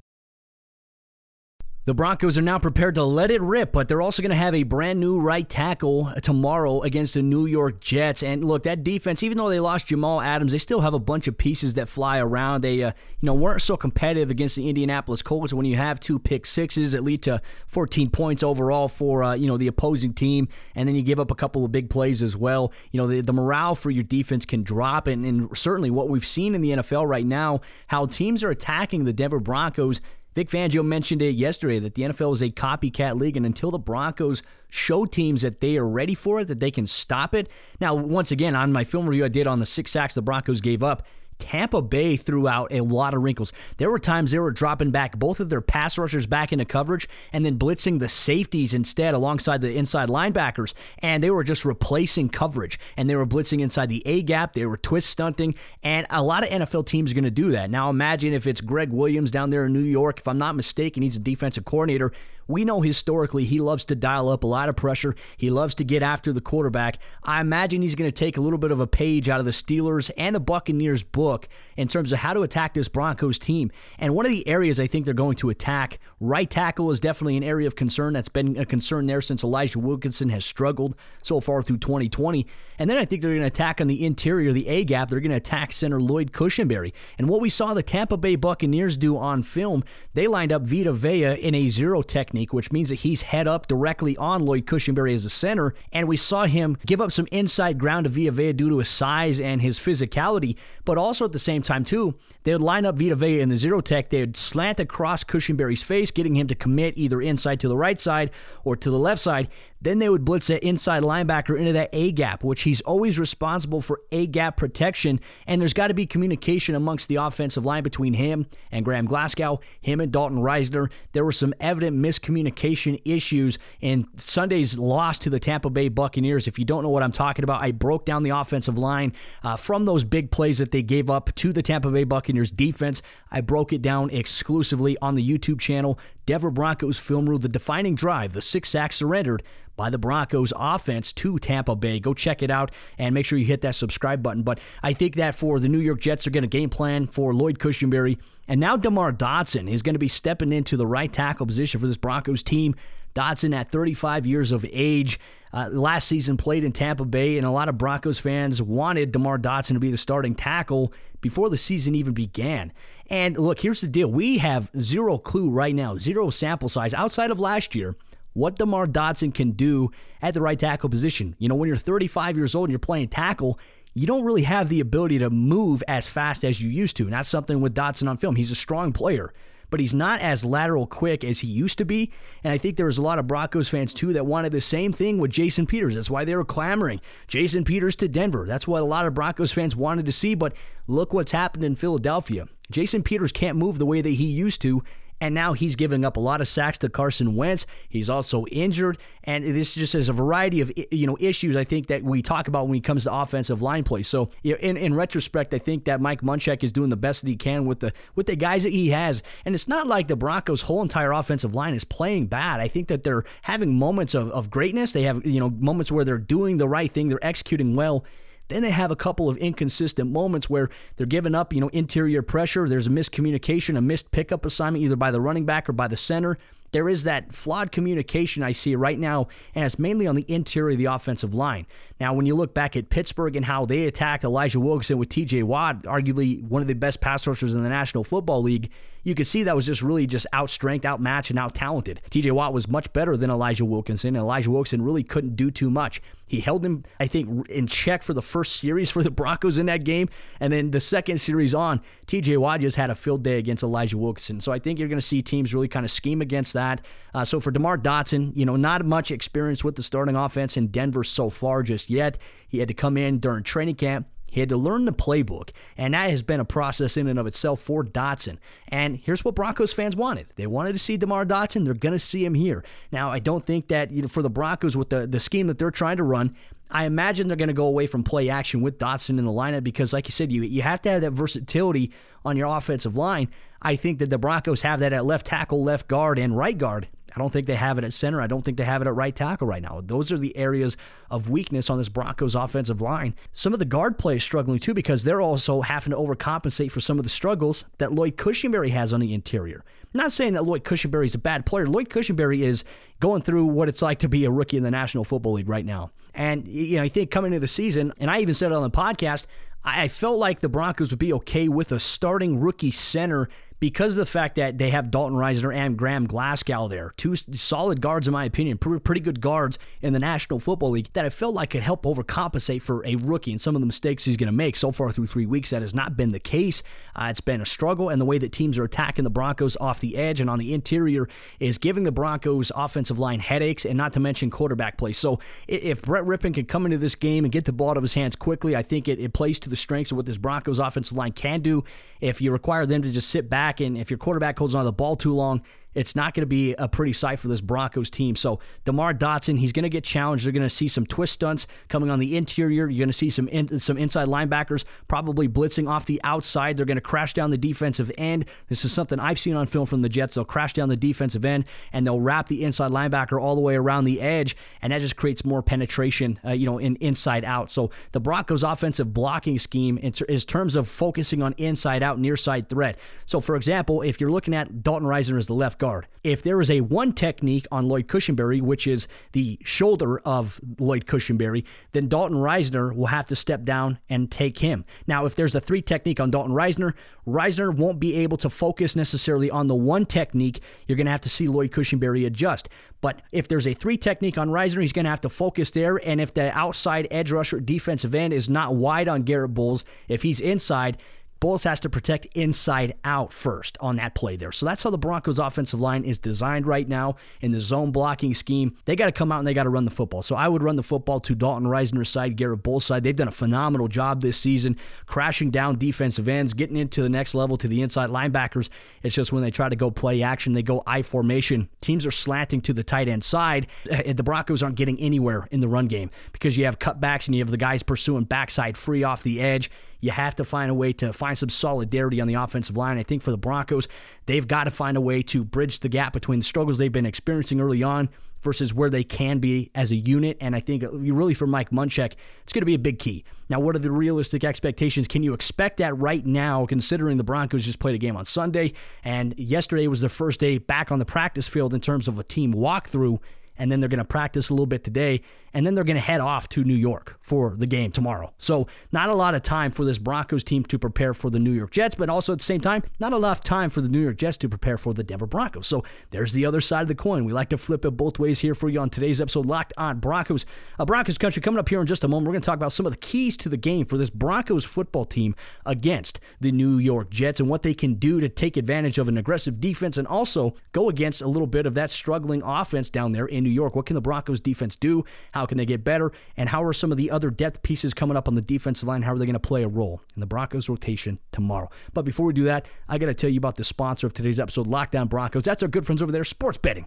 The 1.84 1.94
Broncos 1.94 2.38
are 2.38 2.42
now 2.42 2.60
prepared 2.60 2.94
to 2.94 3.02
let 3.02 3.32
it 3.32 3.42
rip, 3.42 3.72
but 3.72 3.88
they're 3.88 4.00
also 4.00 4.22
going 4.22 4.30
to 4.30 4.36
have 4.36 4.54
a 4.54 4.62
brand 4.62 5.00
new 5.00 5.18
right 5.18 5.48
tackle 5.48 6.12
tomorrow 6.22 6.80
against 6.82 7.14
the 7.14 7.22
New 7.22 7.44
York 7.44 7.80
Jets. 7.80 8.22
And 8.22 8.44
look, 8.44 8.62
that 8.62 8.84
defense, 8.84 9.24
even 9.24 9.36
though 9.36 9.48
they 9.48 9.58
lost 9.58 9.88
Jamal 9.88 10.20
Adams, 10.20 10.52
they 10.52 10.58
still 10.58 10.82
have 10.82 10.94
a 10.94 11.00
bunch 11.00 11.26
of 11.26 11.36
pieces 11.36 11.74
that 11.74 11.88
fly 11.88 12.20
around. 12.20 12.60
They, 12.60 12.84
uh, 12.84 12.92
you 13.20 13.26
know, 13.26 13.34
weren't 13.34 13.62
so 13.62 13.76
competitive 13.76 14.30
against 14.30 14.54
the 14.54 14.68
Indianapolis 14.68 15.22
Colts. 15.22 15.52
When 15.52 15.66
you 15.66 15.74
have 15.74 15.98
two 15.98 16.20
pick 16.20 16.46
sixes 16.46 16.92
that 16.92 17.02
lead 17.02 17.24
to 17.24 17.42
14 17.66 18.10
points 18.10 18.44
overall 18.44 18.86
for 18.86 19.24
uh, 19.24 19.34
you 19.34 19.48
know 19.48 19.56
the 19.56 19.66
opposing 19.66 20.14
team, 20.14 20.46
and 20.76 20.88
then 20.88 20.94
you 20.94 21.02
give 21.02 21.18
up 21.18 21.32
a 21.32 21.34
couple 21.34 21.64
of 21.64 21.72
big 21.72 21.90
plays 21.90 22.22
as 22.22 22.36
well, 22.36 22.72
you 22.92 22.98
know 22.98 23.08
the, 23.08 23.22
the 23.22 23.32
morale 23.32 23.74
for 23.74 23.90
your 23.90 24.04
defense 24.04 24.46
can 24.46 24.62
drop. 24.62 25.08
And, 25.08 25.26
and 25.26 25.58
certainly 25.58 25.90
what 25.90 26.08
we've 26.08 26.24
seen 26.24 26.54
in 26.54 26.62
the 26.62 26.70
NFL 26.70 27.08
right 27.08 27.26
now, 27.26 27.60
how 27.88 28.06
teams 28.06 28.44
are 28.44 28.50
attacking 28.50 29.02
the 29.02 29.12
Denver 29.12 29.40
Broncos 29.40 30.00
Vic 30.34 30.48
Fangio 30.48 30.84
mentioned 30.84 31.20
it 31.20 31.34
yesterday 31.34 31.78
that 31.78 31.94
the 31.94 32.02
NFL 32.02 32.32
is 32.32 32.42
a 32.42 32.50
copycat 32.50 33.18
league, 33.18 33.36
and 33.36 33.44
until 33.44 33.70
the 33.70 33.78
Broncos 33.78 34.42
show 34.70 35.04
teams 35.04 35.42
that 35.42 35.60
they 35.60 35.76
are 35.76 35.86
ready 35.86 36.14
for 36.14 36.40
it, 36.40 36.48
that 36.48 36.58
they 36.60 36.70
can 36.70 36.86
stop 36.86 37.34
it. 37.34 37.50
Now, 37.80 37.94
once 37.94 38.30
again, 38.30 38.56
on 38.56 38.72
my 38.72 38.84
film 38.84 39.06
review 39.06 39.26
I 39.26 39.28
did 39.28 39.46
on 39.46 39.60
the 39.60 39.66
six 39.66 39.90
sacks 39.90 40.14
the 40.14 40.22
Broncos 40.22 40.62
gave 40.62 40.82
up, 40.82 41.06
Tampa 41.42 41.82
Bay 41.82 42.16
threw 42.16 42.46
out 42.46 42.68
a 42.70 42.82
lot 42.82 43.14
of 43.14 43.22
wrinkles. 43.22 43.52
There 43.78 43.90
were 43.90 43.98
times 43.98 44.30
they 44.30 44.38
were 44.38 44.52
dropping 44.52 44.92
back 44.92 45.18
both 45.18 45.40
of 45.40 45.50
their 45.50 45.60
pass 45.60 45.98
rushers 45.98 46.24
back 46.24 46.52
into 46.52 46.64
coverage 46.64 47.08
and 47.32 47.44
then 47.44 47.58
blitzing 47.58 47.98
the 47.98 48.08
safeties 48.08 48.72
instead 48.72 49.12
alongside 49.12 49.60
the 49.60 49.76
inside 49.76 50.08
linebackers. 50.08 50.72
And 51.00 51.20
they 51.20 51.30
were 51.30 51.42
just 51.42 51.64
replacing 51.64 52.28
coverage. 52.28 52.78
And 52.96 53.10
they 53.10 53.16
were 53.16 53.26
blitzing 53.26 53.60
inside 53.60 53.88
the 53.88 54.06
A 54.06 54.22
gap. 54.22 54.54
They 54.54 54.66
were 54.66 54.76
twist 54.76 55.10
stunting. 55.10 55.56
And 55.82 56.06
a 56.10 56.22
lot 56.22 56.44
of 56.44 56.50
NFL 56.50 56.86
teams 56.86 57.10
are 57.10 57.14
going 57.14 57.24
to 57.24 57.30
do 57.30 57.50
that. 57.50 57.70
Now 57.70 57.90
imagine 57.90 58.32
if 58.32 58.46
it's 58.46 58.60
Gregg 58.60 58.92
Williams 58.92 59.32
down 59.32 59.50
there 59.50 59.64
in 59.64 59.72
New 59.72 59.80
York. 59.80 60.20
If 60.20 60.28
I'm 60.28 60.38
not 60.38 60.54
mistaken, 60.54 61.02
he's 61.02 61.16
a 61.16 61.20
defensive 61.20 61.64
coordinator. 61.64 62.12
We 62.46 62.64
know 62.64 62.80
historically 62.80 63.44
he 63.44 63.60
loves 63.60 63.84
to 63.86 63.94
dial 63.94 64.28
up 64.28 64.44
a 64.44 64.46
lot 64.46 64.68
of 64.68 64.76
pressure. 64.76 65.14
He 65.36 65.50
loves 65.50 65.74
to 65.76 65.84
get 65.84 66.02
after 66.02 66.32
the 66.32 66.40
quarterback. 66.40 66.98
I 67.22 67.40
imagine 67.40 67.82
he's 67.82 67.94
going 67.94 68.10
to 68.10 68.14
take 68.14 68.36
a 68.36 68.40
little 68.40 68.58
bit 68.58 68.70
of 68.70 68.80
a 68.80 68.86
page 68.86 69.28
out 69.28 69.38
of 69.38 69.46
the 69.46 69.52
Steelers 69.52 70.10
and 70.16 70.34
the 70.34 70.40
Buccaneers 70.40 71.02
book 71.02 71.48
in 71.76 71.88
terms 71.88 72.12
of 72.12 72.18
how 72.18 72.34
to 72.34 72.42
attack 72.42 72.74
this 72.74 72.88
Broncos 72.88 73.38
team. 73.38 73.70
And 73.98 74.14
one 74.14 74.26
of 74.26 74.30
the 74.30 74.46
areas 74.48 74.80
I 74.80 74.86
think 74.86 75.04
they're 75.04 75.14
going 75.14 75.36
to 75.36 75.50
attack, 75.50 76.00
right 76.20 76.48
tackle 76.48 76.90
is 76.90 77.00
definitely 77.00 77.36
an 77.36 77.44
area 77.44 77.66
of 77.66 77.76
concern. 77.76 78.12
That's 78.12 78.28
been 78.28 78.56
a 78.58 78.66
concern 78.66 79.06
there 79.06 79.20
since 79.20 79.44
Elijah 79.44 79.78
Wilkinson 79.78 80.28
has 80.30 80.44
struggled 80.44 80.96
so 81.22 81.40
far 81.40 81.62
through 81.62 81.78
2020. 81.78 82.46
And 82.78 82.90
then 82.90 82.96
I 82.96 83.04
think 83.04 83.22
they're 83.22 83.30
going 83.30 83.42
to 83.42 83.46
attack 83.46 83.80
on 83.80 83.86
the 83.86 84.04
interior, 84.04 84.52
the 84.52 84.68
A 84.68 84.84
gap. 84.84 85.08
They're 85.08 85.20
going 85.20 85.30
to 85.30 85.36
attack 85.36 85.72
center 85.72 86.00
Lloyd 86.00 86.32
Cushenberry. 86.32 86.92
And 87.18 87.28
what 87.28 87.40
we 87.40 87.48
saw 87.48 87.74
the 87.74 87.82
Tampa 87.82 88.16
Bay 88.16 88.36
Buccaneers 88.36 88.96
do 88.96 89.16
on 89.16 89.42
film, 89.42 89.84
they 90.14 90.26
lined 90.26 90.52
up 90.52 90.62
Vita 90.62 90.92
Vea 90.92 91.40
in 91.40 91.54
a 91.54 91.68
zero 91.68 92.02
technique 92.02 92.31
technique, 92.32 92.52
which 92.54 92.72
means 92.72 92.88
that 92.88 92.96
he's 92.96 93.22
head 93.22 93.46
up 93.46 93.66
directly 93.66 94.16
on 94.16 94.44
Lloyd 94.44 94.66
Cushenberry 94.66 95.14
as 95.14 95.26
a 95.26 95.30
center. 95.30 95.74
And 95.92 96.08
we 96.08 96.16
saw 96.16 96.46
him 96.46 96.78
give 96.86 97.00
up 97.00 97.12
some 97.12 97.28
inside 97.30 97.78
ground 97.78 98.04
to 98.04 98.10
Vita 98.10 98.30
Vea 98.30 98.52
due 98.54 98.70
to 98.70 98.78
his 98.78 98.88
size 98.88 99.38
and 99.38 99.60
his 99.60 99.78
physicality. 99.78 100.56
But 100.86 100.96
also 100.96 101.26
at 101.26 101.32
the 101.32 101.38
same 101.38 101.62
time, 101.62 101.84
too, 101.84 102.14
they 102.44 102.52
would 102.52 102.62
line 102.62 102.86
up 102.86 102.98
Vita 102.98 103.14
Vea 103.14 103.40
in 103.40 103.50
the 103.50 103.56
zero 103.56 103.82
tech. 103.82 104.08
They 104.08 104.20
would 104.20 104.36
slant 104.36 104.80
across 104.80 105.24
Cushenberry's 105.24 105.82
face, 105.82 106.10
getting 106.10 106.34
him 106.34 106.46
to 106.46 106.54
commit 106.54 106.96
either 106.96 107.20
inside 107.20 107.60
to 107.60 107.68
the 107.68 107.76
right 107.76 108.00
side 108.00 108.30
or 108.64 108.76
to 108.76 108.90
the 108.90 108.98
left 108.98 109.20
side. 109.20 109.48
Then 109.82 109.98
they 109.98 110.08
would 110.08 110.24
blitz 110.24 110.46
that 110.46 110.64
inside 110.64 111.02
linebacker 111.02 111.58
into 111.58 111.72
that 111.72 111.90
A 111.92 112.12
gap, 112.12 112.44
which 112.44 112.62
he's 112.62 112.80
always 112.82 113.18
responsible 113.18 113.82
for 113.82 114.00
A 114.12 114.26
gap 114.26 114.56
protection. 114.56 115.20
And 115.46 115.60
there's 115.60 115.74
got 115.74 115.88
to 115.88 115.94
be 115.94 116.06
communication 116.06 116.76
amongst 116.76 117.08
the 117.08 117.16
offensive 117.16 117.64
line 117.64 117.82
between 117.82 118.14
him 118.14 118.46
and 118.70 118.84
Graham 118.84 119.06
Glasgow, 119.06 119.60
him 119.80 120.00
and 120.00 120.12
Dalton 120.12 120.38
Risner. 120.38 120.88
There 121.12 121.24
were 121.24 121.32
some 121.32 121.52
evident 121.58 121.98
miscommunication 121.98 123.02
issues 123.04 123.58
in 123.80 124.06
Sunday's 124.16 124.78
loss 124.78 125.18
to 125.20 125.30
the 125.30 125.40
Tampa 125.40 125.68
Bay 125.68 125.88
Buccaneers. 125.88 126.46
If 126.46 126.60
you 126.60 126.64
don't 126.64 126.84
know 126.84 126.90
what 126.90 127.02
I'm 127.02 127.12
talking 127.12 127.42
about, 127.42 127.62
I 127.62 127.72
broke 127.72 128.06
down 128.06 128.22
the 128.22 128.30
offensive 128.30 128.78
line 128.78 129.12
uh, 129.42 129.56
from 129.56 129.84
those 129.84 130.04
big 130.04 130.30
plays 130.30 130.58
that 130.58 130.70
they 130.70 130.82
gave 130.82 131.10
up 131.10 131.34
to 131.34 131.52
the 131.52 131.62
Tampa 131.62 131.90
Bay 131.90 132.04
Buccaneers 132.04 132.52
defense. 132.52 133.02
I 133.32 133.40
broke 133.40 133.72
it 133.72 133.82
down 133.82 134.10
exclusively 134.10 134.96
on 135.02 135.16
the 135.16 135.28
YouTube 135.28 135.58
channel. 135.58 135.98
Denver 136.24 136.52
Broncos 136.52 136.98
film 136.98 137.28
rule, 137.28 137.40
the 137.40 137.48
defining 137.48 137.96
drive, 137.96 138.32
the 138.32 138.40
six 138.40 138.68
sacks 138.68 138.96
surrendered 138.96 139.42
by 139.76 139.90
the 139.90 139.98
Broncos 139.98 140.52
offense 140.56 141.12
to 141.14 141.38
Tampa 141.38 141.74
Bay. 141.76 142.00
Go 142.00 142.14
check 142.14 142.42
it 142.42 142.50
out 142.50 142.70
and 142.98 143.14
make 143.14 143.26
sure 143.26 143.38
you 143.38 143.46
hit 143.46 143.62
that 143.62 143.74
subscribe 143.74 144.22
button. 144.22 144.42
But 144.42 144.60
I 144.82 144.92
think 144.92 145.16
that 145.16 145.34
for 145.34 145.58
the 145.60 145.68
New 145.68 145.80
York 145.80 146.00
Jets, 146.00 146.24
they're 146.24 146.32
going 146.32 146.42
to 146.42 146.48
game 146.48 146.70
plan 146.70 147.06
for 147.06 147.34
Lloyd 147.34 147.58
Cushenberry. 147.58 148.18
And 148.48 148.60
now 148.60 148.76
DeMar 148.76 149.12
Dotson 149.12 149.70
is 149.70 149.82
going 149.82 149.94
to 149.94 150.00
be 150.00 150.08
stepping 150.08 150.52
into 150.52 150.76
the 150.76 150.86
right 150.86 151.12
tackle 151.12 151.46
position 151.46 151.80
for 151.80 151.86
this 151.86 151.96
Broncos 151.96 152.42
team. 152.42 152.74
Dotson 153.14 153.54
at 153.54 153.70
35 153.70 154.26
years 154.26 154.52
of 154.52 154.64
age. 154.70 155.20
Uh, 155.52 155.68
last 155.70 156.08
season 156.08 156.38
played 156.38 156.64
in 156.64 156.72
Tampa 156.72 157.04
Bay, 157.04 157.36
and 157.36 157.46
a 157.46 157.50
lot 157.50 157.68
of 157.68 157.76
Broncos 157.76 158.18
fans 158.18 158.62
wanted 158.62 159.12
DeMar 159.12 159.38
Dotson 159.38 159.74
to 159.74 159.80
be 159.80 159.90
the 159.90 159.98
starting 159.98 160.34
tackle 160.34 160.94
before 161.20 161.50
the 161.50 161.58
season 161.58 161.94
even 161.94 162.14
began. 162.14 162.72
And 163.08 163.36
look, 163.36 163.60
here's 163.60 163.82
the 163.82 163.86
deal 163.86 164.10
we 164.10 164.38
have 164.38 164.70
zero 164.78 165.18
clue 165.18 165.50
right 165.50 165.74
now, 165.74 165.98
zero 165.98 166.30
sample 166.30 166.70
size 166.70 166.94
outside 166.94 167.30
of 167.30 167.38
last 167.38 167.74
year. 167.74 167.96
What 168.34 168.56
DeMar 168.56 168.86
Dotson 168.86 169.34
can 169.34 169.52
do 169.52 169.90
at 170.20 170.34
the 170.34 170.40
right 170.40 170.58
tackle 170.58 170.88
position. 170.88 171.34
You 171.38 171.48
know, 171.48 171.54
when 171.54 171.68
you're 171.68 171.76
35 171.76 172.36
years 172.36 172.54
old 172.54 172.68
and 172.68 172.72
you're 172.72 172.78
playing 172.78 173.08
tackle, 173.08 173.58
you 173.94 174.06
don't 174.06 174.24
really 174.24 174.42
have 174.42 174.68
the 174.68 174.80
ability 174.80 175.18
to 175.18 175.30
move 175.30 175.82
as 175.86 176.06
fast 176.06 176.44
as 176.44 176.62
you 176.62 176.70
used 176.70 176.96
to. 176.96 177.04
And 177.04 177.12
that's 177.12 177.28
something 177.28 177.60
with 177.60 177.74
Dotson 177.74 178.08
on 178.08 178.16
film. 178.16 178.36
He's 178.36 178.50
a 178.50 178.56
strong 178.56 178.92
player 178.92 179.32
but 179.72 179.80
he's 179.80 179.94
not 179.94 180.20
as 180.20 180.44
lateral 180.44 180.86
quick 180.86 181.24
as 181.24 181.38
he 181.38 181.48
used 181.48 181.78
to 181.78 181.84
be. 181.86 182.12
And 182.44 182.52
I 182.52 182.58
think 182.58 182.76
there 182.76 182.86
was 182.86 182.98
a 182.98 183.02
lot 183.02 183.18
of 183.18 183.26
Broncos 183.26 183.70
fans 183.70 183.94
too 183.94 184.12
that 184.12 184.26
wanted 184.26 184.52
the 184.52 184.60
same 184.60 184.92
thing 184.92 185.16
with 185.16 185.30
Jason 185.30 185.66
Peters. 185.66 185.94
That's 185.94 186.10
why 186.10 186.26
they 186.26 186.36
were 186.36 186.44
clamoring 186.44 187.00
Jason 187.26 187.64
Peters 187.64 187.96
to 187.96 188.06
Denver. 188.06 188.44
That's 188.46 188.68
what 188.68 188.82
a 188.82 188.84
lot 188.84 189.06
of 189.06 189.14
Broncos 189.14 189.50
fans 189.50 189.74
wanted 189.74 190.04
to 190.04 190.12
see. 190.12 190.34
But 190.34 190.52
look 190.86 191.14
what's 191.14 191.32
happened 191.32 191.64
in 191.64 191.74
Philadelphia. 191.74 192.48
Jason 192.70 193.02
Peters 193.02 193.32
can't 193.32 193.56
move 193.56 193.78
the 193.78 193.86
way 193.86 194.02
that 194.02 194.10
he 194.10 194.26
used 194.26 194.60
to, 194.60 194.84
and 195.22 195.36
now 195.36 195.52
he's 195.52 195.76
giving 195.76 196.04
up 196.04 196.16
a 196.16 196.20
lot 196.20 196.40
of 196.40 196.48
sacks 196.48 196.78
to 196.78 196.88
Carson 196.88 197.36
Wentz. 197.36 197.64
He's 197.88 198.10
also 198.10 198.44
injured, 198.46 198.98
and 199.22 199.44
this 199.44 199.76
just 199.76 199.94
is 199.94 200.08
a 200.08 200.12
variety 200.12 200.60
of 200.60 200.72
you 200.90 201.06
know 201.06 201.16
issues 201.20 201.54
I 201.54 201.62
think 201.62 201.86
that 201.86 202.02
we 202.02 202.22
talk 202.22 202.48
about 202.48 202.66
when 202.66 202.78
it 202.78 202.82
comes 202.82 203.04
to 203.04 203.14
offensive 203.14 203.62
line 203.62 203.84
play. 203.84 204.02
So 204.02 204.30
you 204.42 204.54
know, 204.54 204.58
in 204.58 204.76
in 204.76 204.94
retrospect, 204.94 205.54
I 205.54 205.60
think 205.60 205.84
that 205.84 206.00
Mike 206.00 206.22
Munchak 206.22 206.64
is 206.64 206.72
doing 206.72 206.90
the 206.90 206.96
best 206.96 207.22
that 207.22 207.28
he 207.28 207.36
can 207.36 207.66
with 207.66 207.78
the 207.78 207.92
with 208.16 208.26
the 208.26 208.34
guys 208.34 208.64
that 208.64 208.72
he 208.72 208.90
has, 208.90 209.22
and 209.44 209.54
it's 209.54 209.68
not 209.68 209.86
like 209.86 210.08
the 210.08 210.16
Broncos' 210.16 210.62
whole 210.62 210.82
entire 210.82 211.12
offensive 211.12 211.54
line 211.54 211.74
is 211.74 211.84
playing 211.84 212.26
bad. 212.26 212.58
I 212.58 212.66
think 212.66 212.88
that 212.88 213.04
they're 213.04 213.22
having 213.42 213.78
moments 213.78 214.14
of, 214.14 214.28
of 214.32 214.50
greatness. 214.50 214.92
They 214.92 215.04
have 215.04 215.24
you 215.24 215.38
know 215.38 215.50
moments 215.50 215.92
where 215.92 216.04
they're 216.04 216.18
doing 216.18 216.56
the 216.56 216.68
right 216.68 216.90
thing, 216.90 217.08
they're 217.08 217.24
executing 217.24 217.76
well. 217.76 218.04
Then 218.52 218.62
they 218.62 218.70
have 218.70 218.90
a 218.90 218.96
couple 218.96 219.28
of 219.28 219.36
inconsistent 219.38 220.10
moments 220.10 220.50
where 220.50 220.68
they're 220.96 221.06
giving 221.06 221.34
up, 221.34 221.52
you 221.52 221.60
know, 221.60 221.68
interior 221.68 222.22
pressure. 222.22 222.68
There's 222.68 222.86
a 222.86 222.90
miscommunication, 222.90 223.76
a 223.76 223.80
missed 223.80 224.10
pickup 224.10 224.44
assignment 224.44 224.84
either 224.84 224.96
by 224.96 225.10
the 225.10 225.20
running 225.20 225.46
back 225.46 225.68
or 225.68 225.72
by 225.72 225.88
the 225.88 225.96
center. 225.96 226.38
There 226.72 226.88
is 226.88 227.04
that 227.04 227.34
flawed 227.34 227.70
communication 227.70 228.42
I 228.42 228.52
see 228.52 228.74
right 228.74 228.98
now, 228.98 229.28
and 229.54 229.64
it's 229.64 229.78
mainly 229.78 230.06
on 230.06 230.16
the 230.16 230.24
interior 230.26 230.72
of 230.72 230.78
the 230.78 230.86
offensive 230.86 231.34
line. 231.34 231.66
Now, 232.02 232.14
when 232.14 232.26
you 232.26 232.34
look 232.34 232.52
back 232.52 232.76
at 232.76 232.88
Pittsburgh 232.88 233.36
and 233.36 233.44
how 233.44 233.64
they 233.64 233.84
attacked 233.84 234.24
Elijah 234.24 234.58
Wilkinson 234.58 234.98
with 234.98 235.08
TJ 235.08 235.44
Watt, 235.44 235.84
arguably 235.84 236.42
one 236.42 236.60
of 236.60 236.66
the 236.66 236.74
best 236.74 237.00
pass 237.00 237.24
rushers 237.28 237.54
in 237.54 237.62
the 237.62 237.68
National 237.68 238.02
Football 238.02 238.42
League, 238.42 238.72
you 239.04 239.14
could 239.14 239.26
see 239.26 239.44
that 239.44 239.54
was 239.54 239.66
just 239.66 239.82
really 239.82 240.06
just 240.06 240.26
out 240.32 240.48
outstrength, 240.48 240.84
outmatched, 240.84 241.30
and 241.30 241.38
out 241.38 241.54
talented. 241.54 242.00
TJ 242.10 242.32
Watt 242.32 242.52
was 242.52 242.68
much 242.68 242.92
better 242.92 243.16
than 243.16 243.30
Elijah 243.30 243.64
Wilkinson, 243.64 244.16
and 244.16 244.22
Elijah 244.22 244.50
Wilkinson 244.50 244.82
really 244.82 245.04
couldn't 245.04 245.36
do 245.36 245.50
too 245.50 245.70
much. 245.70 246.02
He 246.26 246.40
held 246.40 246.64
him, 246.64 246.82
I 246.98 247.06
think, 247.06 247.48
in 247.48 247.66
check 247.66 248.02
for 248.02 248.14
the 248.14 248.22
first 248.22 248.56
series 248.56 248.90
for 248.90 249.02
the 249.02 249.10
Broncos 249.10 249.58
in 249.58 249.66
that 249.66 249.84
game. 249.84 250.08
And 250.40 250.52
then 250.52 250.70
the 250.70 250.80
second 250.80 251.18
series 251.18 251.52
on, 251.52 251.82
TJ 252.06 252.38
Watt 252.38 252.60
just 252.60 252.76
had 252.76 252.90
a 252.90 252.94
field 252.94 253.22
day 253.22 253.38
against 253.38 253.62
Elijah 253.62 253.98
Wilkinson. 253.98 254.40
So 254.40 254.50
I 254.50 254.58
think 254.58 254.78
you're 254.78 254.88
going 254.88 254.98
to 254.98 255.06
see 255.06 255.20
teams 255.20 255.52
really 255.52 255.68
kind 255.68 255.84
of 255.84 255.92
scheme 255.92 256.22
against 256.22 256.54
that. 256.54 256.84
Uh, 257.12 257.24
so 257.24 257.38
for 257.38 257.50
DeMar 257.50 257.76
Dotson, 257.76 258.32
you 258.34 258.46
know, 258.46 258.56
not 258.56 258.84
much 258.84 259.10
experience 259.10 259.62
with 259.62 259.74
the 259.74 259.82
starting 259.82 260.16
offense 260.16 260.56
in 260.56 260.68
Denver 260.68 261.04
so 261.04 261.28
far 261.28 261.62
just 261.62 261.90
yet. 261.92 262.18
He 262.48 262.58
had 262.58 262.68
to 262.68 262.74
come 262.74 262.96
in 262.96 263.18
during 263.18 263.44
training 263.44 263.76
camp. 263.76 264.08
He 264.32 264.40
had 264.40 264.48
to 264.48 264.56
learn 264.56 264.86
the 264.86 264.94
playbook, 264.94 265.50
and 265.76 265.92
that 265.92 266.08
has 266.08 266.22
been 266.22 266.40
a 266.40 266.44
process 266.46 266.96
in 266.96 267.06
and 267.06 267.18
of 267.18 267.26
itself 267.26 267.60
for 267.60 267.84
Dotson. 267.84 268.38
And 268.68 268.96
here's 268.96 269.26
what 269.26 269.34
Broncos 269.34 269.74
fans 269.74 269.94
wanted: 269.94 270.28
they 270.36 270.46
wanted 270.46 270.72
to 270.72 270.78
see 270.78 270.96
Demar 270.96 271.26
Dotson. 271.26 271.66
They're 271.66 271.74
going 271.74 271.92
to 271.92 271.98
see 271.98 272.24
him 272.24 272.32
here. 272.32 272.64
Now, 272.90 273.10
I 273.10 273.18
don't 273.18 273.44
think 273.44 273.68
that 273.68 273.90
you 273.90 274.00
know, 274.00 274.08
for 274.08 274.22
the 274.22 274.30
Broncos 274.30 274.74
with 274.74 274.88
the 274.88 275.06
the 275.06 275.20
scheme 275.20 275.48
that 275.48 275.58
they're 275.58 275.70
trying 275.70 275.98
to 275.98 276.02
run, 276.02 276.34
I 276.70 276.86
imagine 276.86 277.28
they're 277.28 277.36
going 277.36 277.48
to 277.48 277.52
go 277.52 277.66
away 277.66 277.86
from 277.86 278.04
play 278.04 278.30
action 278.30 278.62
with 278.62 278.78
Dotson 278.78 279.18
in 279.18 279.26
the 279.26 279.30
lineup 279.30 279.64
because, 279.64 279.92
like 279.92 280.08
you 280.08 280.12
said, 280.12 280.32
you 280.32 280.42
you 280.44 280.62
have 280.62 280.80
to 280.82 280.88
have 280.88 281.02
that 281.02 281.10
versatility 281.10 281.92
on 282.24 282.38
your 282.38 282.46
offensive 282.46 282.96
line. 282.96 283.28
I 283.60 283.76
think 283.76 283.98
that 283.98 284.08
the 284.08 284.16
Broncos 284.16 284.62
have 284.62 284.80
that 284.80 284.94
at 284.94 285.04
left 285.04 285.26
tackle, 285.26 285.62
left 285.62 285.88
guard, 285.88 286.18
and 286.18 286.34
right 286.34 286.56
guard. 286.56 286.88
I 287.14 287.18
don't 287.18 287.32
think 287.32 287.46
they 287.46 287.54
have 287.54 287.78
it 287.78 287.84
at 287.84 287.92
center. 287.92 288.20
I 288.20 288.26
don't 288.26 288.44
think 288.44 288.56
they 288.56 288.64
have 288.64 288.82
it 288.82 288.88
at 288.88 288.94
right 288.94 289.14
tackle 289.14 289.46
right 289.46 289.62
now. 289.62 289.82
Those 289.84 290.10
are 290.10 290.18
the 290.18 290.36
areas 290.36 290.76
of 291.10 291.28
weakness 291.28 291.68
on 291.68 291.78
this 291.78 291.88
Broncos 291.88 292.34
offensive 292.34 292.80
line. 292.80 293.14
Some 293.32 293.52
of 293.52 293.58
the 293.58 293.64
guard 293.64 293.98
play 293.98 294.16
is 294.16 294.24
struggling 294.24 294.58
too 294.58 294.74
because 294.74 295.04
they're 295.04 295.20
also 295.20 295.60
having 295.60 295.90
to 295.90 295.96
overcompensate 295.96 296.70
for 296.70 296.80
some 296.80 296.98
of 296.98 297.04
the 297.04 297.10
struggles 297.10 297.64
that 297.78 297.92
Lloyd 297.92 298.16
Cushenberry 298.16 298.70
has 298.70 298.92
on 298.92 299.00
the 299.00 299.12
interior. 299.12 299.64
I'm 299.94 299.98
not 299.98 300.12
saying 300.12 300.34
that 300.34 300.44
Lloyd 300.44 300.64
Cushenberry 300.64 301.06
is 301.06 301.14
a 301.14 301.18
bad 301.18 301.44
player. 301.44 301.66
Lloyd 301.66 301.90
Cushenberry 301.90 302.40
is 302.40 302.64
going 303.00 303.22
through 303.22 303.46
what 303.46 303.68
it's 303.68 303.82
like 303.82 303.98
to 304.00 304.08
be 304.08 304.24
a 304.24 304.30
rookie 304.30 304.56
in 304.56 304.62
the 304.62 304.70
National 304.70 305.04
Football 305.04 305.34
League 305.34 305.48
right 305.48 305.66
now. 305.66 305.90
And 306.14 306.46
you 306.48 306.76
know, 306.76 306.82
I 306.82 306.88
think 306.88 307.10
coming 307.10 307.32
into 307.32 307.40
the 307.40 307.48
season, 307.48 307.92
and 307.98 308.10
I 308.10 308.20
even 308.20 308.34
said 308.34 308.52
it 308.52 308.54
on 308.54 308.62
the 308.62 308.70
podcast, 308.70 309.26
I 309.64 309.88
felt 309.88 310.18
like 310.18 310.40
the 310.40 310.48
Broncos 310.48 310.90
would 310.90 310.98
be 310.98 311.12
okay 311.14 311.48
with 311.48 311.72
a 311.72 311.78
starting 311.78 312.40
rookie 312.40 312.72
center 312.72 313.28
because 313.62 313.92
of 313.92 313.98
the 313.98 314.06
fact 314.06 314.34
that 314.34 314.58
they 314.58 314.70
have 314.70 314.90
Dalton 314.90 315.16
Risner 315.16 315.54
and 315.54 315.78
Graham 315.78 316.08
Glasgow 316.08 316.66
there, 316.66 316.92
two 316.96 317.14
solid 317.14 317.80
guards 317.80 318.08
in 318.08 318.12
my 318.12 318.24
opinion, 318.24 318.58
pretty 318.58 319.00
good 319.00 319.20
guards 319.20 319.56
in 319.80 319.92
the 319.92 320.00
National 320.00 320.40
Football 320.40 320.70
League 320.70 320.88
that 320.94 321.04
I 321.04 321.10
felt 321.10 321.36
like 321.36 321.50
could 321.50 321.62
help 321.62 321.84
overcompensate 321.84 322.60
for 322.60 322.84
a 322.84 322.96
rookie 322.96 323.30
and 323.30 323.40
some 323.40 323.54
of 323.54 323.62
the 323.62 323.66
mistakes 323.66 324.04
he's 324.04 324.16
going 324.16 324.26
to 324.26 324.32
make. 324.32 324.56
So 324.56 324.72
far 324.72 324.90
through 324.90 325.06
three 325.06 325.26
weeks, 325.26 325.50
that 325.50 325.62
has 325.62 325.76
not 325.76 325.96
been 325.96 326.10
the 326.10 326.18
case. 326.18 326.64
Uh, 326.96 327.06
it's 327.10 327.20
been 327.20 327.40
a 327.40 327.46
struggle, 327.46 327.88
and 327.88 328.00
the 328.00 328.04
way 328.04 328.18
that 328.18 328.32
teams 328.32 328.58
are 328.58 328.64
attacking 328.64 329.04
the 329.04 329.10
Broncos 329.10 329.56
off 329.58 329.78
the 329.78 329.96
edge 329.96 330.20
and 330.20 330.28
on 330.28 330.40
the 330.40 330.52
interior 330.52 331.08
is 331.38 331.58
giving 331.58 331.84
the 331.84 331.92
Broncos 331.92 332.50
offensive 332.56 332.98
line 332.98 333.20
headaches, 333.20 333.64
and 333.64 333.78
not 333.78 333.92
to 333.92 334.00
mention 334.00 334.28
quarterback 334.28 334.76
play. 334.76 334.92
So 334.92 335.20
if 335.46 335.82
Brett 335.82 336.02
Rypien 336.02 336.34
can 336.34 336.46
come 336.46 336.64
into 336.64 336.78
this 336.78 336.96
game 336.96 337.24
and 337.24 337.30
get 337.30 337.44
the 337.44 337.52
ball 337.52 337.70
out 337.70 337.76
of 337.76 337.84
his 337.84 337.94
hands 337.94 338.16
quickly, 338.16 338.56
I 338.56 338.62
think 338.62 338.88
it, 338.88 338.98
it 338.98 339.12
plays 339.12 339.38
to 339.38 339.48
the 339.48 339.54
strengths 339.54 339.92
of 339.92 339.98
what 339.98 340.06
this 340.06 340.18
Broncos 340.18 340.58
offensive 340.58 340.96
line 340.96 341.12
can 341.12 341.42
do. 341.42 341.62
If 342.00 342.20
you 342.20 342.32
require 342.32 342.66
them 342.66 342.82
to 342.82 342.90
just 342.90 343.08
sit 343.08 343.30
back 343.30 343.51
and 343.60 343.76
if 343.76 343.90
your 343.90 343.98
quarterback 343.98 344.38
holds 344.38 344.54
on 344.54 344.62
to 344.62 344.66
the 344.66 344.72
ball 344.72 344.96
too 344.96 345.14
long, 345.14 345.42
it's 345.74 345.96
not 345.96 346.14
going 346.14 346.22
to 346.22 346.26
be 346.26 346.54
a 346.54 346.68
pretty 346.68 346.92
sight 346.92 347.18
for 347.18 347.28
this 347.28 347.40
Broncos 347.40 347.90
team. 347.90 348.16
So 348.16 348.40
DeMar 348.64 348.94
Dotson, 348.94 349.38
he's 349.38 349.52
going 349.52 349.64
to 349.64 349.68
get 349.68 349.84
challenged. 349.84 350.24
They're 350.24 350.32
going 350.32 350.42
to 350.42 350.50
see 350.50 350.68
some 350.68 350.86
twist 350.86 351.14
stunts 351.14 351.46
coming 351.68 351.90
on 351.90 351.98
the 351.98 352.16
interior. 352.16 352.68
You're 352.68 352.78
going 352.78 352.88
to 352.88 352.92
see 352.92 353.10
some 353.10 353.28
in, 353.28 353.58
some 353.60 353.78
inside 353.78 354.08
linebackers 354.08 354.64
probably 354.88 355.28
blitzing 355.28 355.68
off 355.68 355.86
the 355.86 356.00
outside. 356.04 356.56
They're 356.56 356.66
going 356.66 356.76
to 356.76 356.80
crash 356.80 357.14
down 357.14 357.30
the 357.30 357.38
defensive 357.38 357.90
end. 357.96 358.26
This 358.48 358.64
is 358.64 358.72
something 358.72 358.98
I've 358.98 359.18
seen 359.18 359.36
on 359.36 359.46
film 359.46 359.66
from 359.66 359.82
the 359.82 359.88
Jets. 359.88 360.14
They'll 360.14 360.24
crash 360.24 360.52
down 360.52 360.68
the 360.68 360.76
defensive 360.76 361.24
end 361.24 361.44
and 361.72 361.86
they'll 361.86 362.00
wrap 362.00 362.28
the 362.28 362.44
inside 362.44 362.70
linebacker 362.70 363.20
all 363.20 363.34
the 363.34 363.40
way 363.40 363.56
around 363.56 363.84
the 363.84 364.00
edge, 364.00 364.36
and 364.60 364.72
that 364.72 364.80
just 364.80 364.96
creates 364.96 365.24
more 365.24 365.42
penetration, 365.42 366.18
uh, 366.24 366.32
you 366.32 366.46
know, 366.46 366.58
in 366.58 366.76
inside 366.76 367.24
out. 367.24 367.50
So 367.50 367.70
the 367.92 368.00
Broncos' 368.00 368.42
offensive 368.42 368.92
blocking 368.92 369.38
scheme 369.38 369.78
in, 369.78 369.92
ter- 369.92 370.04
in 370.06 370.18
terms 370.20 370.56
of 370.56 370.68
focusing 370.68 371.22
on 371.22 371.34
inside 371.38 371.82
out, 371.82 371.98
near 371.98 372.16
side 372.16 372.48
threat. 372.48 372.78
So 373.06 373.20
for 373.20 373.36
example, 373.36 373.82
if 373.82 374.00
you're 374.00 374.10
looking 374.10 374.34
at 374.34 374.62
Dalton 374.62 374.88
Risner 374.88 375.18
as 375.18 375.26
the 375.26 375.34
left 375.34 375.58
guard. 375.62 375.86
If 376.02 376.24
there 376.24 376.40
is 376.40 376.50
a 376.50 376.60
one 376.60 376.92
technique 376.92 377.46
on 377.52 377.68
Lloyd 377.68 377.86
Cushenberry, 377.86 378.42
which 378.42 378.66
is 378.66 378.88
the 379.12 379.38
shoulder 379.44 380.00
of 380.00 380.40
Lloyd 380.58 380.86
Cushenberry, 380.86 381.44
then 381.70 381.86
Dalton 381.86 382.16
Risner 382.16 382.74
will 382.74 382.86
have 382.86 383.06
to 383.06 383.14
step 383.14 383.44
down 383.44 383.78
and 383.88 384.10
take 384.10 384.40
him. 384.40 384.64
Now, 384.88 385.06
if 385.06 385.14
there's 385.14 385.36
a 385.36 385.40
three 385.40 385.62
technique 385.62 386.00
on 386.00 386.10
Dalton 386.10 386.34
Risner, 386.34 386.72
Risner 387.06 387.54
won't 387.54 387.78
be 387.78 387.94
able 387.94 388.16
to 388.16 388.28
focus 388.28 388.74
necessarily 388.74 389.30
on 389.30 389.46
the 389.46 389.54
one 389.54 389.86
technique. 389.86 390.42
You're 390.66 390.74
going 390.74 390.86
to 390.86 390.90
have 390.90 391.00
to 391.02 391.08
see 391.08 391.28
Lloyd 391.28 391.52
Cushenberry 391.52 392.04
adjust. 392.04 392.48
But 392.80 393.00
if 393.12 393.28
there's 393.28 393.46
a 393.46 393.54
three 393.54 393.76
technique 393.76 394.18
on 394.18 394.30
Risner, 394.30 394.62
he's 394.62 394.72
going 394.72 394.86
to 394.86 394.90
have 394.90 395.02
to 395.02 395.08
focus 395.08 395.52
there. 395.52 395.76
And 395.76 396.00
if 396.00 396.12
the 396.12 396.36
outside 396.36 396.88
edge 396.90 397.12
rusher 397.12 397.38
defensive 397.38 397.94
end 397.94 398.12
is 398.12 398.28
not 398.28 398.56
wide 398.56 398.88
on 398.88 399.02
Garrett 399.02 399.32
Bolles, 399.32 399.64
if 399.86 400.02
he's 400.02 400.18
inside, 400.18 400.78
Bolles 401.22 401.44
has 401.44 401.60
to 401.60 401.70
protect 401.70 402.06
inside 402.16 402.74
out 402.82 403.12
first 403.12 403.56
on 403.60 403.76
that 403.76 403.94
play 403.94 404.16
there. 404.16 404.32
So 404.32 404.44
that's 404.44 404.64
how 404.64 404.70
the 404.70 404.76
Broncos 404.76 405.20
offensive 405.20 405.60
line 405.60 405.84
is 405.84 406.00
designed 406.00 406.48
right 406.48 406.68
now 406.68 406.96
in 407.20 407.30
the 407.30 407.38
zone 407.38 407.70
blocking 407.70 408.12
scheme. 408.12 408.56
They 408.64 408.74
got 408.74 408.86
to 408.86 408.92
come 408.92 409.12
out 409.12 409.20
and 409.20 409.26
they 409.28 409.32
got 409.32 409.44
to 409.44 409.48
run 409.48 409.64
the 409.64 409.70
football. 409.70 410.02
So 410.02 410.16
I 410.16 410.26
would 410.26 410.42
run 410.42 410.56
the 410.56 410.64
football 410.64 410.98
to 410.98 411.14
Dalton 411.14 411.46
Risner's 411.46 411.90
side, 411.90 412.16
Garrett 412.16 412.42
Bolles' 412.42 412.64
side. 412.64 412.82
They've 412.82 412.96
done 412.96 413.06
a 413.06 413.12
phenomenal 413.12 413.68
job 413.68 414.00
this 414.00 414.16
season, 414.16 414.56
crashing 414.86 415.30
down 415.30 415.58
defensive 415.58 416.08
ends, 416.08 416.34
getting 416.34 416.56
into 416.56 416.82
the 416.82 416.88
next 416.88 417.14
level 417.14 417.36
to 417.36 417.46
the 417.46 417.62
inside 417.62 417.90
linebackers. 417.90 418.48
It's 418.82 418.96
just 418.96 419.12
when 419.12 419.22
they 419.22 419.30
try 419.30 419.48
to 419.48 419.54
go 419.54 419.70
play 419.70 420.02
action, 420.02 420.32
they 420.32 420.42
go 420.42 420.64
I 420.66 420.82
formation. 420.82 421.48
Teams 421.60 421.86
are 421.86 421.92
slanting 421.92 422.40
to 422.40 422.52
the 422.52 422.64
tight 422.64 422.88
end 422.88 423.04
side. 423.04 423.46
Eh, 423.70 423.92
the 423.92 424.02
Broncos 424.02 424.42
aren't 424.42 424.56
getting 424.56 424.80
anywhere 424.80 425.28
in 425.30 425.38
the 425.38 425.46
run 425.46 425.68
game 425.68 425.92
because 426.10 426.36
you 426.36 426.46
have 426.46 426.58
cutbacks 426.58 427.06
and 427.06 427.14
you 427.14 427.22
have 427.22 427.30
the 427.30 427.36
guys 427.36 427.62
pursuing 427.62 428.02
backside 428.02 428.56
free 428.56 428.82
off 428.82 429.04
the 429.04 429.20
edge. 429.20 429.52
You 429.82 429.90
have 429.90 430.16
to 430.16 430.24
find 430.24 430.50
a 430.50 430.54
way 430.54 430.72
to 430.74 430.92
find 430.92 431.18
some 431.18 431.28
solidarity 431.28 432.00
on 432.00 432.06
the 432.06 432.14
offensive 432.14 432.56
line. 432.56 432.78
I 432.78 432.84
think 432.84 433.02
for 433.02 433.10
the 433.10 433.18
Broncos, 433.18 433.68
they've 434.06 434.26
got 434.26 434.44
to 434.44 434.50
find 434.50 434.76
a 434.76 434.80
way 434.80 435.02
to 435.02 435.24
bridge 435.24 435.60
the 435.60 435.68
gap 435.68 435.92
between 435.92 436.20
the 436.20 436.24
struggles 436.24 436.56
they've 436.56 436.72
been 436.72 436.86
experiencing 436.86 437.40
early 437.40 437.62
on 437.62 437.90
versus 438.22 438.54
where 438.54 438.70
they 438.70 438.84
can 438.84 439.18
be 439.18 439.50
as 439.54 439.72
a 439.72 439.76
unit. 439.76 440.16
And 440.20 440.36
I 440.36 440.40
think 440.40 440.62
uh, 440.62 440.70
really 440.70 441.14
for 441.14 441.26
Mike 441.26 441.50
Munchak, 441.50 441.94
it's 442.22 442.32
going 442.32 442.42
to 442.42 442.46
be 442.46 442.54
a 442.54 442.60
big 442.60 442.78
key. 442.78 443.04
Now, 443.28 443.40
what 443.40 443.56
are 443.56 443.58
the 443.58 443.72
realistic 443.72 444.22
expectations? 444.22 444.86
Can 444.86 445.02
you 445.02 445.14
expect 445.14 445.56
that 445.56 445.76
right 445.76 446.06
now, 446.06 446.46
considering 446.46 446.96
the 446.96 447.04
Broncos 447.04 447.44
just 447.44 447.58
played 447.58 447.74
a 447.74 447.78
game 447.78 447.96
on 447.96 448.04
Sunday 448.04 448.52
and 448.84 449.18
yesterday 449.18 449.66
was 449.66 449.80
their 449.80 449.90
first 449.90 450.20
day 450.20 450.38
back 450.38 450.70
on 450.70 450.78
the 450.78 450.84
practice 450.84 451.28
field 451.28 451.52
in 451.52 451.60
terms 451.60 451.88
of 451.88 451.98
a 451.98 452.04
team 452.04 452.32
walkthrough? 452.32 453.00
And 453.36 453.50
then 453.50 453.60
they're 453.60 453.68
going 453.68 453.78
to 453.78 453.84
practice 453.84 454.30
a 454.30 454.34
little 454.34 454.46
bit 454.46 454.64
today, 454.64 455.02
and 455.34 455.46
then 455.46 455.54
they're 455.54 455.64
going 455.64 455.76
to 455.76 455.80
head 455.80 456.00
off 456.00 456.28
to 456.30 456.44
New 456.44 456.54
York 456.54 456.98
for 457.00 457.34
the 457.36 457.46
game 457.46 457.72
tomorrow. 457.72 458.12
So, 458.18 458.46
not 458.70 458.88
a 458.88 458.94
lot 458.94 459.14
of 459.14 459.22
time 459.22 459.50
for 459.50 459.64
this 459.64 459.78
Broncos 459.78 460.24
team 460.24 460.44
to 460.44 460.58
prepare 460.58 460.94
for 460.94 461.10
the 461.10 461.18
New 461.18 461.32
York 461.32 461.50
Jets, 461.50 461.74
but 461.74 461.88
also 461.88 462.12
at 462.12 462.18
the 462.18 462.24
same 462.24 462.40
time, 462.40 462.62
not 462.78 462.92
enough 462.92 463.22
time 463.22 463.50
for 463.50 463.60
the 463.60 463.68
New 463.68 463.80
York 463.80 463.96
Jets 463.96 464.16
to 464.18 464.28
prepare 464.28 464.58
for 464.58 464.74
the 464.74 464.84
Denver 464.84 465.06
Broncos. 465.06 465.46
So, 465.46 465.64
there's 465.90 466.12
the 466.12 466.26
other 466.26 466.40
side 466.40 466.62
of 466.62 466.68
the 466.68 466.74
coin. 466.74 467.04
We 467.04 467.12
like 467.12 467.30
to 467.30 467.38
flip 467.38 467.64
it 467.64 467.70
both 467.72 467.98
ways 467.98 468.20
here 468.20 468.34
for 468.34 468.48
you 468.48 468.60
on 468.60 468.70
today's 468.70 469.00
episode, 469.00 469.26
Locked 469.26 469.52
on 469.56 469.78
Broncos. 469.78 470.26
Uh, 470.58 470.64
Broncos 470.64 470.98
country 470.98 471.22
coming 471.22 471.38
up 471.38 471.48
here 471.48 471.60
in 471.60 471.66
just 471.66 471.84
a 471.84 471.88
moment. 471.88 472.06
We're 472.06 472.14
going 472.14 472.22
to 472.22 472.26
talk 472.26 472.36
about 472.36 472.52
some 472.52 472.66
of 472.66 472.72
the 472.72 472.78
keys 472.78 473.16
to 473.18 473.28
the 473.28 473.36
game 473.36 473.66
for 473.66 473.78
this 473.78 473.90
Broncos 473.90 474.44
football 474.44 474.84
team 474.84 475.14
against 475.46 476.00
the 476.20 476.32
New 476.32 476.58
York 476.58 476.90
Jets 476.90 477.20
and 477.20 477.28
what 477.28 477.42
they 477.42 477.54
can 477.54 477.74
do 477.74 478.00
to 478.00 478.08
take 478.08 478.36
advantage 478.36 478.78
of 478.78 478.88
an 478.88 478.98
aggressive 478.98 479.40
defense 479.40 479.76
and 479.76 479.88
also 479.88 480.34
go 480.52 480.68
against 480.68 481.00
a 481.00 481.08
little 481.08 481.26
bit 481.26 481.46
of 481.46 481.54
that 481.54 481.70
struggling 481.70 482.22
offense 482.22 482.70
down 482.70 482.92
there 482.92 483.06
in 483.06 483.21
New 483.22 483.30
York. 483.30 483.56
What 483.56 483.66
can 483.66 483.74
the 483.74 483.80
Broncos 483.80 484.20
defense 484.20 484.56
do? 484.56 484.84
How 485.12 485.26
can 485.26 485.38
they 485.38 485.46
get 485.46 485.64
better? 485.64 485.92
And 486.16 486.28
how 486.28 486.42
are 486.42 486.52
some 486.52 486.70
of 486.70 486.78
the 486.78 486.90
other 486.90 487.10
depth 487.10 487.42
pieces 487.42 487.74
coming 487.74 487.96
up 487.96 488.08
on 488.08 488.14
the 488.14 488.22
defensive 488.22 488.68
line? 488.68 488.82
How 488.82 488.92
are 488.92 488.98
they 488.98 489.06
going 489.06 489.14
to 489.14 489.20
play 489.20 489.42
a 489.42 489.48
role 489.48 489.80
in 489.94 490.00
the 490.00 490.06
Broncos 490.06 490.48
rotation 490.48 490.98
tomorrow? 491.12 491.50
But 491.72 491.84
before 491.84 492.06
we 492.06 492.12
do 492.12 492.24
that, 492.24 492.46
I 492.68 492.78
got 492.78 492.86
to 492.86 492.94
tell 492.94 493.10
you 493.10 493.18
about 493.18 493.36
the 493.36 493.44
sponsor 493.44 493.86
of 493.86 493.94
today's 493.94 494.20
episode, 494.20 494.46
Locked 494.46 494.76
On 494.76 494.88
Broncos. 494.88 495.24
That's 495.24 495.42
our 495.42 495.48
good 495.48 495.66
friends 495.66 495.82
over 495.82 495.92
there, 495.92 496.04
Sports 496.04 496.38
Betting. 496.38 496.66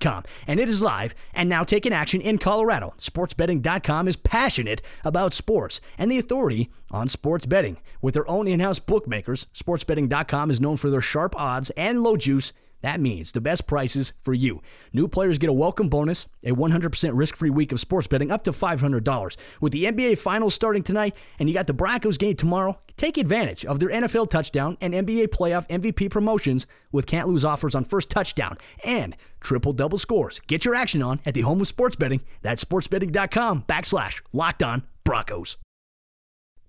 Com, 0.00 0.24
and 0.46 0.58
it 0.58 0.68
is 0.68 0.80
live 0.80 1.14
and 1.34 1.48
now 1.48 1.62
taking 1.62 1.92
action 1.92 2.20
in 2.20 2.38
Colorado. 2.38 2.94
SportsBetting.com 2.98 4.08
is 4.08 4.16
passionate 4.16 4.80
about 5.04 5.34
sports 5.34 5.80
and 5.98 6.10
the 6.10 6.18
authority 6.18 6.70
on 6.90 7.08
sports 7.08 7.44
betting. 7.44 7.76
With 8.00 8.14
their 8.14 8.28
own 8.28 8.48
in 8.48 8.60
house 8.60 8.78
bookmakers, 8.78 9.46
SportsBetting.com 9.54 10.50
is 10.50 10.60
known 10.60 10.78
for 10.78 10.88
their 10.90 11.02
sharp 11.02 11.38
odds 11.38 11.70
and 11.76 12.02
low 12.02 12.16
juice 12.16 12.52
that 12.82 13.00
means 13.00 13.32
the 13.32 13.40
best 13.40 13.66
prices 13.66 14.12
for 14.22 14.34
you. 14.34 14.62
New 14.92 15.08
players 15.08 15.38
get 15.38 15.50
a 15.50 15.52
welcome 15.52 15.88
bonus, 15.88 16.26
a 16.44 16.52
100% 16.52 17.10
risk 17.14 17.36
free 17.36 17.50
week 17.50 17.72
of 17.72 17.80
sports 17.80 18.06
betting 18.06 18.30
up 18.30 18.44
to 18.44 18.52
$500. 18.52 19.36
With 19.60 19.72
the 19.72 19.84
NBA 19.84 20.18
Finals 20.18 20.54
starting 20.54 20.82
tonight 20.82 21.16
and 21.38 21.48
you 21.48 21.54
got 21.54 21.66
the 21.66 21.72
Broncos 21.72 22.18
game 22.18 22.36
tomorrow, 22.36 22.78
take 22.96 23.16
advantage 23.18 23.64
of 23.64 23.80
their 23.80 23.88
NFL 23.88 24.30
touchdown 24.30 24.76
and 24.80 24.94
NBA 24.94 25.28
playoff 25.28 25.68
MVP 25.68 26.10
promotions 26.10 26.66
with 26.92 27.06
can't 27.06 27.28
lose 27.28 27.44
offers 27.44 27.74
on 27.74 27.84
first 27.84 28.10
touchdown 28.10 28.56
and 28.84 29.16
triple 29.40 29.72
double 29.72 29.98
scores. 29.98 30.40
Get 30.46 30.64
your 30.64 30.74
action 30.74 31.02
on 31.02 31.20
at 31.26 31.34
the 31.34 31.42
home 31.42 31.60
of 31.60 31.68
sports 31.68 31.96
betting. 31.96 32.20
That's 32.42 32.64
sportsbetting.com 32.64 33.64
backslash 33.68 34.22
locked 34.32 34.62
on 34.62 34.84
Broncos. 35.04 35.56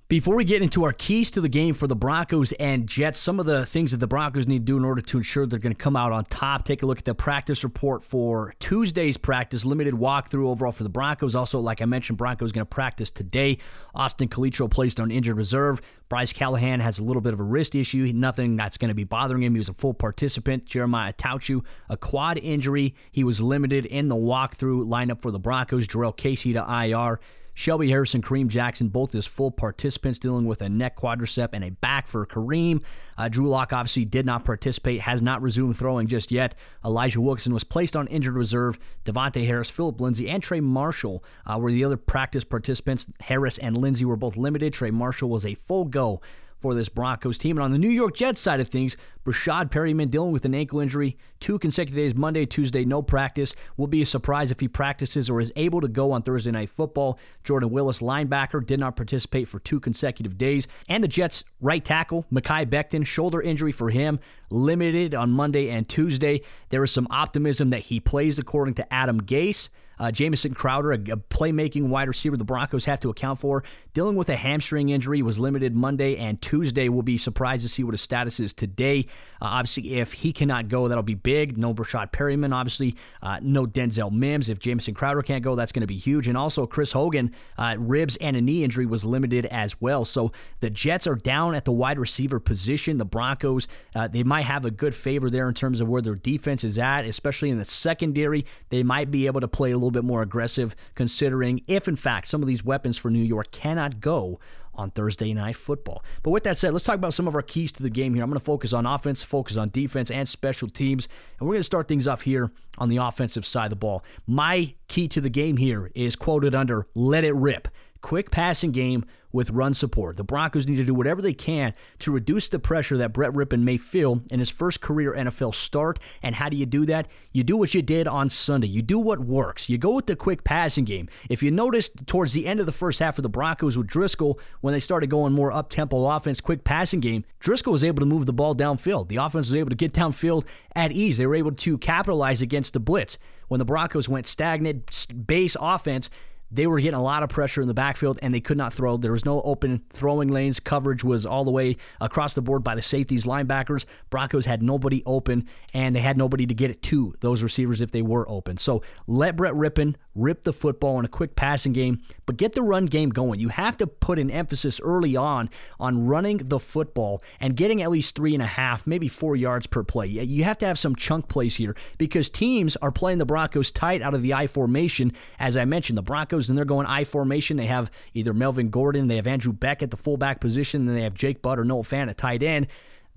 Before 0.09 0.37
we 0.37 0.45
get 0.45 0.61
into 0.61 0.85
our 0.85 0.93
keys 0.93 1.31
to 1.31 1.41
the 1.41 1.49
game 1.49 1.73
for 1.73 1.85
the 1.85 1.93
Broncos 1.93 2.53
and 2.53 2.87
Jets, 2.87 3.19
some 3.19 3.41
of 3.41 3.45
the 3.45 3.65
things 3.65 3.91
that 3.91 3.97
the 3.97 4.07
Broncos 4.07 4.47
need 4.47 4.59
to 4.59 4.63
do 4.63 4.77
in 4.77 4.85
order 4.85 5.01
to 5.01 5.17
ensure 5.17 5.45
they're 5.45 5.59
going 5.59 5.75
to 5.75 5.77
come 5.77 5.97
out 5.97 6.13
on 6.13 6.23
top. 6.23 6.63
Take 6.63 6.81
a 6.81 6.85
look 6.85 6.99
at 6.99 7.03
the 7.03 7.13
practice 7.13 7.61
report 7.61 8.03
for 8.03 8.53
Tuesday's 8.59 9.17
practice, 9.17 9.65
limited 9.65 9.95
walkthrough 9.95 10.47
overall 10.47 10.71
for 10.71 10.83
the 10.83 10.89
Broncos. 10.89 11.35
Also, 11.35 11.59
like 11.59 11.81
I 11.81 11.85
mentioned, 11.85 12.17
Broncos 12.17 12.53
going 12.53 12.65
to 12.65 12.69
practice 12.69 13.11
today. 13.11 13.57
Austin 13.93 14.29
Calitro 14.29 14.71
placed 14.71 15.01
on 15.01 15.11
injured 15.11 15.35
reserve. 15.35 15.81
Bryce 16.07 16.31
Callahan 16.31 16.79
has 16.79 16.99
a 16.99 17.03
little 17.03 17.21
bit 17.21 17.33
of 17.33 17.41
a 17.41 17.43
wrist 17.43 17.75
issue. 17.75 18.09
Nothing 18.15 18.55
that's 18.55 18.77
going 18.77 18.87
to 18.87 18.95
be 18.95 19.03
bothering 19.03 19.43
him. 19.43 19.55
He 19.55 19.59
was 19.59 19.67
a 19.67 19.73
full 19.73 19.93
participant. 19.93 20.63
Jeremiah 20.63 21.11
Attaochu, 21.11 21.65
a 21.89 21.97
quad 21.97 22.37
injury. 22.37 22.95
He 23.11 23.25
was 23.25 23.41
limited 23.41 23.85
in 23.85 24.07
the 24.07 24.15
walkthrough 24.15 24.87
lineup 24.87 25.21
for 25.21 25.31
the 25.31 25.39
Broncos. 25.39 25.85
Jurrell 25.85 26.15
Casey 26.15 26.53
to 26.53 26.59
IR. 26.59 27.19
Shelby 27.57 27.89
Harrison, 27.89 28.21
Kareem 28.21 28.49
Jackson, 28.49 28.89
both 28.89 29.15
as 29.15 29.25
full 29.25 29.49
participants 29.49 30.19
dealing 30.19 30.45
with 30.45 30.61
a 30.61 30.69
neck 30.69 30.95
quadricep 30.95 31.49
and 31.53 31.63
a 31.63 31.71
back 31.71 32.05
for 32.05 32.23
Kareem. 32.23 32.83
Uh, 33.17 33.29
Drew 33.29 33.49
Lock 33.49 33.73
obviously 33.73 34.05
did 34.05 34.27
not 34.27 34.45
participate, 34.45 35.01
has 35.01 35.23
not 35.23 35.41
resumed 35.41 35.75
throwing 35.75 36.05
just 36.05 36.31
yet. 36.31 36.53
Elijah 36.85 37.19
Wilkinson 37.19 37.55
was 37.55 37.63
placed 37.63 37.95
on 37.95 38.05
injured 38.09 38.35
reserve. 38.35 38.77
Davontae 39.05 39.47
Harris, 39.47 39.71
Phillip 39.71 39.99
Lindsay, 39.99 40.29
and 40.29 40.43
Trey 40.43 40.59
Marshall 40.59 41.23
uh, 41.47 41.57
were 41.57 41.71
the 41.71 41.83
other 41.83 41.97
practice 41.97 42.43
participants. 42.43 43.07
Harris 43.21 43.57
and 43.57 43.75
Lindsay 43.75 44.05
were 44.05 44.15
both 44.15 44.37
limited. 44.37 44.71
Trey 44.71 44.91
Marshall 44.91 45.31
was 45.31 45.43
a 45.43 45.55
full 45.55 45.85
go 45.85 46.21
for 46.59 46.73
this 46.73 46.89
Broncos 46.89 47.37
team. 47.37 47.57
And 47.57 47.63
on 47.63 47.71
the 47.71 47.77
New 47.77 47.89
York 47.89 48.15
Jets 48.15 48.41
side 48.41 48.59
of 48.59 48.67
things, 48.67 48.97
Breshad 49.27 49.69
Perriman 49.69 50.09
dealing 50.09 50.31
with 50.31 50.45
an 50.45 50.55
ankle 50.55 50.79
injury, 50.79 51.17
two 51.41 51.59
consecutive 51.59 51.97
days, 51.97 52.15
Monday, 52.15 52.45
Tuesday, 52.45 52.85
no 52.85 53.01
practice. 53.01 53.53
Will 53.75 53.87
be 53.87 54.01
a 54.01 54.05
surprise 54.05 54.51
if 54.51 54.61
he 54.61 54.69
practices 54.69 55.29
or 55.29 55.41
is 55.41 55.51
able 55.57 55.81
to 55.81 55.89
go 55.89 56.13
on 56.13 56.21
Thursday 56.21 56.51
Night 56.51 56.69
Football. 56.69 57.19
Jordan 57.43 57.69
Willis, 57.69 57.99
linebacker, 57.99 58.65
did 58.65 58.79
not 58.79 58.95
participate 58.95 59.49
for 59.49 59.59
two 59.59 59.81
consecutive 59.81 60.37
days. 60.37 60.69
And 60.87 61.03
the 61.03 61.09
Jets' 61.09 61.43
right 61.59 61.83
tackle, 61.83 62.25
Mekhi 62.31 62.67
Becton, 62.67 63.05
shoulder 63.05 63.41
injury 63.41 63.73
for 63.73 63.89
him, 63.89 64.21
limited 64.49 65.13
on 65.13 65.31
Monday 65.31 65.71
and 65.71 65.89
Tuesday. 65.89 66.41
There 66.69 66.85
is 66.85 66.91
some 66.91 67.07
optimism 67.11 67.71
that 67.71 67.81
he 67.81 67.99
plays 67.99 68.39
according 68.39 68.75
to 68.75 68.93
Adam 68.93 69.19
Gase. 69.19 69.67
Uh, 69.99 70.11
Jamison 70.11 70.53
Crowder, 70.53 70.91
a, 70.91 70.95
a, 70.95 71.17
playmaking 71.17 71.87
wide 71.87 72.07
receiver 72.07 72.37
the 72.37 72.43
Broncos 72.43 72.85
have 72.85 72.99
to 72.99 73.09
account 73.09 73.39
for, 73.39 73.63
dealing 73.93 74.15
with 74.15 74.29
a 74.29 74.35
hamstring 74.35 74.89
injury, 74.89 75.21
was 75.21 75.39
limited 75.39 75.75
Monday 75.75 76.17
and 76.17 76.41
Tuesday. 76.41 76.87
We'll 76.87 77.01
be 77.01 77.17
surprised 77.17 77.63
to 77.63 77.69
see 77.69 77.83
what 77.83 77.93
his 77.93 78.01
status 78.01 78.39
is 78.39 78.53
today. 78.53 79.07
Uh, 79.41 79.45
obviously, 79.45 79.95
if 79.95 80.13
he 80.13 80.31
cannot 80.33 80.67
go, 80.67 80.87
that'll 80.87 81.03
be 81.03 81.13
big. 81.13 81.57
No 81.57 81.73
Breshad 81.73 82.11
Perriman, 82.11 82.53
obviously. 82.53 82.95
Uh, 83.21 83.39
no 83.41 83.65
Denzel 83.65 84.11
Mims. 84.11 84.49
If 84.49 84.59
Jamison 84.59 84.93
Crowder 84.93 85.21
can't 85.21 85.43
go, 85.43 85.55
that's 85.55 85.71
going 85.71 85.81
to 85.81 85.87
be 85.87 85.97
huge. 85.97 86.27
And 86.27 86.37
also, 86.37 86.65
Chris 86.65 86.91
Hogan, 86.91 87.31
uh, 87.57 87.75
ribs 87.77 88.17
and 88.17 88.35
a 88.35 88.41
knee 88.41 88.63
injury 88.63 88.85
was 88.85 89.05
limited 89.05 89.45
as 89.47 89.79
well. 89.79 90.05
So 90.05 90.31
the 90.59 90.69
Jets 90.69 91.07
are 91.07 91.15
down 91.15 91.55
at 91.55 91.65
the 91.65 91.71
wide 91.71 91.99
receiver 91.99 92.39
position. 92.39 92.97
The 92.97 93.05
Broncos, 93.05 93.67
uh, 93.95 94.07
they 94.07 94.23
might 94.23 94.45
have 94.45 94.65
a 94.65 94.71
good 94.71 94.95
favor 94.95 95.29
there 95.29 95.47
in 95.47 95.53
terms 95.53 95.81
of 95.81 95.87
where 95.87 96.01
their 96.01 96.15
defense 96.15 96.63
is 96.63 96.77
at, 96.77 97.05
especially 97.05 97.49
in 97.49 97.57
the 97.57 97.65
secondary. 97.65 98.45
They 98.69 98.83
might 98.83 99.11
be 99.11 99.27
able 99.27 99.41
to 99.41 99.47
play 99.47 99.71
a 99.71 99.75
little 99.75 99.91
bit 99.91 100.03
more 100.03 100.21
aggressive, 100.21 100.75
considering 100.95 101.61
if, 101.67 101.87
in 101.87 101.95
fact, 101.95 102.27
some 102.27 102.41
of 102.41 102.47
these 102.47 102.63
weapons 102.63 102.97
for 102.97 103.09
New 103.09 103.23
York 103.23 103.51
cannot 103.51 103.99
go 103.99 104.39
on 104.77 104.91
Thursday 104.91 105.33
night 105.33 105.55
football. 105.55 106.03
But 106.23 106.31
with 106.31 106.43
that 106.43 106.57
said, 106.57 106.73
let's 106.73 106.85
talk 106.85 106.95
about 106.95 107.13
some 107.13 107.27
of 107.27 107.35
our 107.35 107.41
keys 107.41 107.71
to 107.73 107.83
the 107.83 107.89
game 107.89 108.13
here. 108.13 108.23
I'm 108.23 108.29
going 108.29 108.39
to 108.39 108.45
focus 108.45 108.73
on 108.73 108.85
offense, 108.85 109.23
focus 109.23 109.57
on 109.57 109.69
defense, 109.69 110.11
and 110.11 110.27
special 110.27 110.69
teams. 110.69 111.07
And 111.39 111.47
we're 111.47 111.55
going 111.55 111.59
to 111.61 111.65
start 111.65 111.87
things 111.87 112.07
off 112.07 112.21
here 112.21 112.51
on 112.77 112.89
the 112.89 112.97
offensive 112.97 113.45
side 113.45 113.65
of 113.65 113.69
the 113.71 113.75
ball. 113.75 114.03
My 114.25 114.73
key 114.87 115.07
to 115.09 115.21
the 115.21 115.29
game 115.29 115.57
here 115.57 115.91
is 115.95 116.15
quoted 116.15 116.55
under 116.55 116.87
let 116.93 117.23
it 117.23 117.33
rip. 117.33 117.67
Quick 118.01 118.31
passing 118.31 118.71
game 118.71 119.05
with 119.31 119.49
run 119.49 119.73
support. 119.73 120.15
The 120.15 120.23
Broncos 120.23 120.67
need 120.67 120.77
to 120.77 120.83
do 120.83 120.93
whatever 120.93 121.21
they 121.21 121.33
can 121.33 121.73
to 121.99 122.11
reduce 122.11 122.47
the 122.47 122.59
pressure 122.59 122.97
that 122.97 123.13
Brett 123.13 123.33
Rypien 123.33 123.61
may 123.61 123.77
feel 123.77 124.23
in 124.31 124.39
his 124.39 124.49
first 124.49 124.81
career 124.81 125.13
NFL 125.13 125.53
start. 125.53 125.99
And 126.23 126.35
how 126.35 126.49
do 126.49 126.57
you 126.57 126.65
do 126.65 126.85
that? 126.85 127.07
You 127.31 127.43
do 127.43 127.57
what 127.57 127.73
you 127.73 127.81
did 127.81 128.07
on 128.07 128.29
Sunday. 128.29 128.67
You 128.67 128.81
do 128.81 128.97
what 128.99 129.19
works. 129.19 129.69
You 129.69 129.77
go 129.77 129.93
with 129.93 130.07
the 130.07 130.15
quick 130.15 130.43
passing 130.43 130.85
game. 130.85 131.09
If 131.29 131.43
you 131.43 131.51
noticed 131.51 132.07
towards 132.07 132.33
the 132.33 132.47
end 132.47 132.59
of 132.59 132.65
the 132.65 132.71
first 132.71 132.99
half 132.99 133.19
of 133.19 133.23
the 133.23 133.29
Broncos 133.29 133.77
with 133.77 133.87
Driskel, 133.87 134.39
when 134.61 134.73
they 134.73 134.79
started 134.79 135.09
going 135.09 135.33
more 135.33 135.51
up 135.51 135.69
tempo 135.69 136.07
offense, 136.07 136.41
quick 136.41 136.63
passing 136.63 136.99
game, 136.99 137.25
Driskel 137.39 137.71
was 137.71 137.83
able 137.83 137.99
to 137.99 138.05
move 138.05 138.25
the 138.25 138.33
ball 138.33 138.55
downfield. 138.55 139.09
The 139.09 139.17
offense 139.17 139.47
was 139.49 139.55
able 139.55 139.69
to 139.69 139.75
get 139.75 139.93
downfield 139.93 140.45
at 140.75 140.91
ease. 140.91 141.17
They 141.17 141.27
were 141.27 141.35
able 141.35 141.51
to 141.51 141.77
capitalize 141.77 142.41
against 142.41 142.73
the 142.73 142.79
blitz. 142.79 143.17
When 143.49 143.59
the 143.59 143.65
Broncos 143.65 144.09
went 144.09 144.27
stagnant 144.27 145.25
base 145.25 145.55
offense, 145.59 146.09
they 146.51 146.67
were 146.67 146.79
getting 146.79 146.97
a 146.97 147.03
lot 147.03 147.23
of 147.23 147.29
pressure 147.29 147.61
in 147.61 147.67
the 147.67 147.73
backfield 147.73 148.19
and 148.21 148.33
they 148.33 148.39
could 148.39 148.57
not 148.57 148.73
throw. 148.73 148.97
There 148.97 149.11
was 149.11 149.25
no 149.25 149.41
open 149.41 149.83
throwing 149.91 150.29
lanes. 150.29 150.59
Coverage 150.59 151.03
was 151.03 151.25
all 151.25 151.43
the 151.43 151.51
way 151.51 151.77
across 151.99 152.33
the 152.33 152.41
board 152.41 152.63
by 152.63 152.75
the 152.75 152.81
safeties, 152.81 153.25
linebackers. 153.25 153.85
Broncos 154.09 154.45
had 154.45 154.63
nobody 154.63 155.03
open 155.05 155.45
and 155.73 155.95
they 155.95 155.99
had 155.99 156.17
nobody 156.17 156.45
to 156.45 156.53
get 156.53 156.71
it 156.71 156.81
to 156.83 157.13
those 157.19 157.43
receivers 157.43 157.81
if 157.81 157.91
they 157.91 158.01
were 158.01 158.29
open. 158.29 158.57
So 158.57 158.81
let 159.07 159.35
Brett 159.35 159.53
Rypien 159.53 159.95
rip 160.17 160.43
the 160.43 160.53
football 160.53 160.99
in 160.99 161.05
a 161.05 161.09
quick 161.09 161.35
passing 161.35 161.73
game, 161.73 162.01
but 162.25 162.37
get 162.37 162.53
the 162.53 162.61
run 162.61 162.85
game 162.85 163.09
going. 163.09 163.39
You 163.39 163.49
have 163.49 163.77
to 163.77 163.87
put 163.87 164.19
an 164.19 164.29
emphasis 164.29 164.79
early 164.81 165.15
on 165.15 165.49
on 165.79 166.07
running 166.07 166.37
the 166.37 166.59
football 166.59 167.23
and 167.39 167.55
getting 167.55 167.81
at 167.81 167.91
least 167.91 168.15
three 168.15 168.33
and 168.33 168.43
a 168.43 168.47
half, 168.47 168.85
maybe 168.87 169.07
four 169.07 169.35
yards 169.35 169.67
per 169.67 169.83
play. 169.83 170.07
You 170.07 170.43
have 170.43 170.57
to 170.59 170.65
have 170.65 170.79
some 170.79 170.95
chunk 170.95 171.27
plays 171.27 171.55
here 171.55 171.75
because 171.97 172.29
teams 172.29 172.75
are 172.77 172.91
playing 172.91 173.19
the 173.19 173.25
Broncos 173.25 173.71
tight 173.71 174.01
out 174.01 174.13
of 174.13 174.21
the 174.21 174.33
I 174.33 174.47
formation. 174.47 175.13
As 175.39 175.55
I 175.55 175.65
mentioned, 175.65 175.97
the 175.97 176.03
Broncos, 176.03 176.49
and 176.49 176.57
they're 176.57 176.65
going 176.65 176.87
I 176.87 177.03
formation. 177.03 177.57
They 177.57 177.67
have 177.67 177.91
either 178.13 178.33
Melvin 178.33 178.69
Gordon, 178.69 179.07
they 179.07 179.15
have 179.17 179.27
Andrew 179.27 179.53
Beck 179.53 179.83
at 179.83 179.91
the 179.91 179.97
fullback 179.97 180.41
position, 180.41 180.87
and 180.87 180.97
they 180.97 181.03
have 181.03 181.13
Jake 181.13 181.41
Butt 181.41 181.59
or 181.59 181.65
Noah 181.65 181.83
Fant 181.83 182.09
at 182.09 182.17
tight 182.17 182.43
end 182.43 182.67